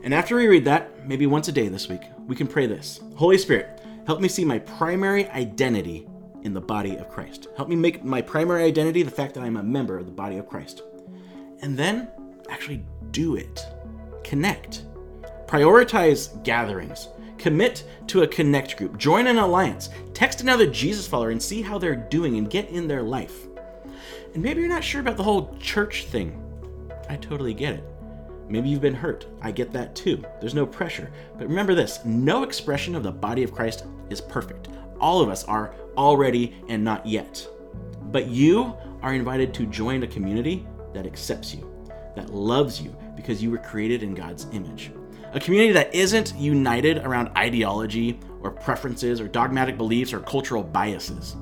And 0.02 0.12
after 0.12 0.36
we 0.36 0.48
read 0.48 0.64
that, 0.64 1.06
maybe 1.06 1.26
once 1.26 1.48
a 1.48 1.52
day 1.52 1.68
this 1.68 1.88
week, 1.88 2.02
we 2.26 2.36
can 2.36 2.46
pray 2.46 2.66
this 2.66 3.00
Holy 3.16 3.38
Spirit, 3.38 3.80
help 4.06 4.20
me 4.20 4.28
see 4.28 4.44
my 4.44 4.58
primary 4.58 5.28
identity 5.28 6.06
in 6.42 6.52
the 6.52 6.60
body 6.60 6.96
of 6.96 7.08
Christ. 7.08 7.48
Help 7.56 7.68
me 7.68 7.76
make 7.76 8.04
my 8.04 8.20
primary 8.20 8.64
identity 8.64 9.02
the 9.02 9.10
fact 9.10 9.34
that 9.34 9.42
I'm 9.42 9.56
a 9.56 9.62
member 9.62 9.98
of 9.98 10.06
the 10.06 10.12
body 10.12 10.36
of 10.36 10.48
Christ. 10.48 10.82
And 11.62 11.76
then 11.76 12.10
actually 12.50 12.84
do 13.10 13.36
it. 13.36 13.64
Connect. 14.22 14.84
Prioritize 15.46 16.42
gatherings. 16.44 17.08
Commit 17.44 17.84
to 18.06 18.22
a 18.22 18.26
connect 18.26 18.78
group. 18.78 18.96
Join 18.96 19.26
an 19.26 19.36
alliance. 19.36 19.90
Text 20.14 20.40
another 20.40 20.66
Jesus 20.66 21.06
follower 21.06 21.28
and 21.28 21.42
see 21.42 21.60
how 21.60 21.76
they're 21.76 21.94
doing 21.94 22.38
and 22.38 22.48
get 22.48 22.70
in 22.70 22.88
their 22.88 23.02
life. 23.02 23.44
And 24.32 24.42
maybe 24.42 24.62
you're 24.62 24.70
not 24.70 24.82
sure 24.82 25.02
about 25.02 25.18
the 25.18 25.24
whole 25.24 25.54
church 25.58 26.06
thing. 26.06 26.42
I 27.10 27.16
totally 27.16 27.52
get 27.52 27.74
it. 27.74 27.84
Maybe 28.48 28.70
you've 28.70 28.80
been 28.80 28.94
hurt. 28.94 29.26
I 29.42 29.50
get 29.50 29.74
that 29.74 29.94
too. 29.94 30.24
There's 30.40 30.54
no 30.54 30.64
pressure. 30.64 31.12
But 31.36 31.48
remember 31.48 31.74
this 31.74 32.02
no 32.06 32.44
expression 32.44 32.94
of 32.94 33.02
the 33.02 33.12
body 33.12 33.42
of 33.42 33.52
Christ 33.52 33.84
is 34.08 34.22
perfect. 34.22 34.68
All 34.98 35.20
of 35.20 35.28
us 35.28 35.44
are 35.44 35.74
already 35.98 36.56
and 36.70 36.82
not 36.82 37.04
yet. 37.04 37.46
But 38.04 38.28
you 38.28 38.74
are 39.02 39.12
invited 39.12 39.52
to 39.52 39.66
join 39.66 40.02
a 40.02 40.06
community 40.06 40.66
that 40.94 41.04
accepts 41.04 41.54
you, 41.54 41.70
that 42.16 42.32
loves 42.32 42.80
you 42.80 42.96
because 43.14 43.42
you 43.42 43.50
were 43.50 43.58
created 43.58 44.02
in 44.02 44.14
God's 44.14 44.46
image. 44.52 44.92
A 45.34 45.40
community 45.40 45.72
that 45.72 45.92
isn't 45.92 46.36
united 46.36 46.98
around 46.98 47.36
ideology 47.36 48.20
or 48.40 48.52
preferences 48.52 49.20
or 49.20 49.26
dogmatic 49.26 49.76
beliefs 49.76 50.12
or 50.12 50.20
cultural 50.20 50.62
biases, 50.62 51.34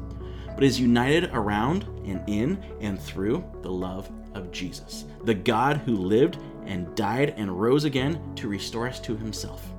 but 0.55 0.65
is 0.65 0.81
united 0.81 1.29
around 1.35 1.83
and 2.07 2.27
in 2.27 2.59
and 2.81 2.99
through 2.99 3.45
the 3.61 3.71
love 3.71 4.11
of 4.33 4.51
Jesus, 4.51 5.05
the 5.25 5.35
God 5.35 5.77
who 5.77 5.95
lived 5.95 6.39
and 6.65 6.95
died 6.95 7.35
and 7.37 7.61
rose 7.61 7.85
again 7.85 8.35
to 8.37 8.49
restore 8.49 8.89
us 8.89 8.99
to 9.01 9.15
himself. 9.15 9.71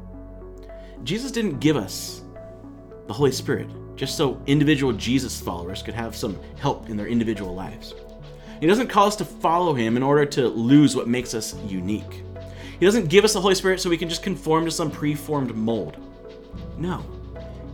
Jesus 1.04 1.32
didn't 1.32 1.60
give 1.60 1.76
us 1.76 2.22
the 3.08 3.14
Holy 3.14 3.32
Spirit 3.32 3.68
just 3.96 4.16
so 4.16 4.40
individual 4.46 4.94
Jesus 4.94 5.42
followers 5.42 5.82
could 5.82 5.96
have 5.96 6.16
some 6.16 6.40
help 6.60 6.88
in 6.88 6.98
their 6.98 7.08
individual 7.08 7.56
lives. 7.56 7.96
He 8.60 8.68
doesn't 8.68 8.90
call 8.90 9.08
us 9.08 9.16
to 9.16 9.26
follow 9.26 9.74
him 9.74 9.98
in 9.98 10.04
order 10.04 10.26
to 10.28 10.48
lose 10.48 10.96
what 10.96 11.08
makes 11.08 11.34
us 11.34 11.56
unique. 11.66 12.24
He 12.84 12.86
doesn't 12.86 13.08
give 13.08 13.24
us 13.24 13.32
the 13.32 13.40
Holy 13.40 13.56
Spirit 13.56 13.80
so 13.80 13.90
we 13.90 13.98
can 13.98 14.10
just 14.10 14.24
conform 14.24 14.66
to 14.66 14.70
some 14.72 14.92
preformed 14.92 15.56
mold. 15.56 15.96
No. 16.78 17.02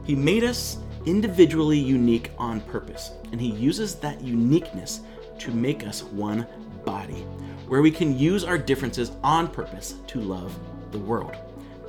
He 0.05 0.13
made 0.13 0.43
us 0.43 0.77
individually 1.07 1.79
unique 1.79 2.29
on 2.37 2.61
purpose, 2.61 3.09
and 3.31 3.41
He 3.41 3.47
uses 3.47 3.95
that 3.95 4.21
uniqueness 4.21 4.99
to 5.39 5.49
make 5.49 5.83
us 5.83 6.03
one 6.03 6.45
body, 6.85 7.25
where 7.67 7.81
we 7.81 7.89
can 7.89 8.19
use 8.19 8.43
our 8.43 8.59
differences 8.59 9.11
on 9.23 9.47
purpose 9.47 9.95
to 10.05 10.21
love 10.21 10.55
the 10.91 10.99
world. 10.99 11.35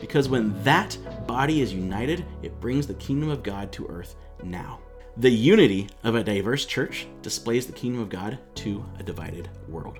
Because 0.00 0.30
when 0.30 0.58
that 0.62 0.96
body 1.26 1.60
is 1.60 1.74
united, 1.74 2.24
it 2.42 2.58
brings 2.58 2.86
the 2.86 2.94
kingdom 2.94 3.28
of 3.28 3.42
God 3.42 3.70
to 3.72 3.86
earth 3.88 4.16
now. 4.42 4.78
The 5.18 5.28
unity 5.28 5.90
of 6.04 6.14
a 6.14 6.24
diverse 6.24 6.64
church 6.64 7.06
displays 7.20 7.66
the 7.66 7.74
kingdom 7.74 8.00
of 8.00 8.08
God 8.08 8.38
to 8.54 8.82
a 8.98 9.02
divided 9.02 9.50
world. 9.68 9.98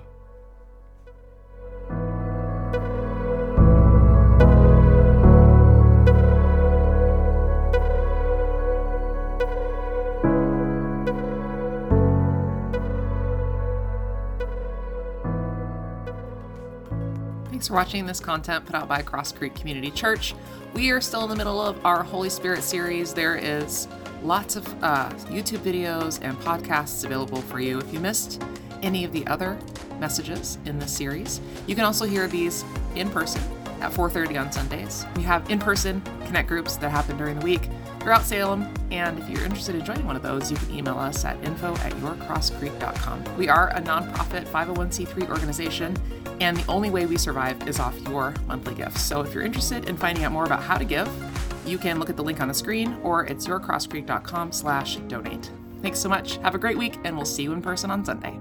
Watching 17.71 18.05
this 18.05 18.19
content 18.19 18.65
put 18.65 18.75
out 18.75 18.87
by 18.87 19.01
Cross 19.01 19.31
Creek 19.33 19.55
Community 19.55 19.89
Church. 19.91 20.35
We 20.73 20.91
are 20.91 21.01
still 21.01 21.23
in 21.23 21.29
the 21.29 21.35
middle 21.35 21.61
of 21.61 21.83
our 21.85 22.03
Holy 22.03 22.29
Spirit 22.29 22.63
series. 22.63 23.13
There 23.13 23.35
is 23.35 23.87
lots 24.23 24.55
of 24.55 24.67
uh, 24.83 25.09
YouTube 25.29 25.59
videos 25.59 26.19
and 26.21 26.37
podcasts 26.39 27.05
available 27.05 27.41
for 27.41 27.59
you. 27.59 27.79
If 27.79 27.93
you 27.93 27.99
missed 27.99 28.43
any 28.81 29.05
of 29.05 29.11
the 29.13 29.25
other 29.27 29.57
messages 29.99 30.57
in 30.65 30.79
this 30.79 30.91
series, 30.91 31.39
you 31.67 31.75
can 31.75 31.85
also 31.85 32.05
hear 32.05 32.27
these 32.27 32.63
in 32.95 33.09
person 33.09 33.41
at 33.81 33.91
4:30 33.91 34.39
on 34.39 34.51
Sundays. 34.51 35.05
We 35.15 35.23
have 35.23 35.49
in-person 35.49 36.01
connect 36.25 36.47
groups 36.47 36.77
that 36.77 36.89
happen 36.89 37.17
during 37.17 37.39
the 37.39 37.45
week 37.45 37.69
throughout 38.01 38.23
Salem, 38.23 38.67
and 38.89 39.19
if 39.19 39.29
you're 39.29 39.43
interested 39.43 39.75
in 39.75 39.85
joining 39.85 40.05
one 40.05 40.15
of 40.15 40.23
those, 40.23 40.49
you 40.49 40.57
can 40.57 40.73
email 40.73 40.97
us 40.97 41.23
at 41.23 41.41
info 41.43 41.73
at 41.75 41.93
yourcrosscreek.com. 41.93 43.37
We 43.37 43.47
are 43.47 43.69
a 43.69 43.81
nonprofit 43.81 44.45
501c3 44.47 45.29
organization, 45.29 45.95
and 46.41 46.57
the 46.57 46.65
only 46.67 46.89
way 46.89 47.05
we 47.05 47.17
survive 47.17 47.67
is 47.67 47.79
off 47.79 47.97
your 48.07 48.33
monthly 48.47 48.73
gifts. 48.73 49.03
So 49.03 49.21
if 49.21 49.33
you're 49.33 49.43
interested 49.43 49.87
in 49.87 49.97
finding 49.97 50.23
out 50.23 50.31
more 50.31 50.45
about 50.45 50.63
how 50.63 50.77
to 50.77 50.85
give, 50.85 51.09
you 51.65 51.77
can 51.77 51.99
look 51.99 52.09
at 52.09 52.17
the 52.17 52.23
link 52.23 52.41
on 52.41 52.47
the 52.47 52.53
screen 52.53 52.97
or 53.03 53.25
it's 53.25 53.45
yourcrosscreek.com 53.45 54.51
slash 54.51 54.95
donate. 55.07 55.51
Thanks 55.81 55.99
so 55.99 56.09
much. 56.09 56.37
Have 56.37 56.55
a 56.55 56.59
great 56.59 56.77
week, 56.77 56.97
and 57.03 57.15
we'll 57.15 57.25
see 57.25 57.43
you 57.43 57.53
in 57.53 57.61
person 57.61 57.91
on 57.91 58.03
Sunday. 58.03 58.39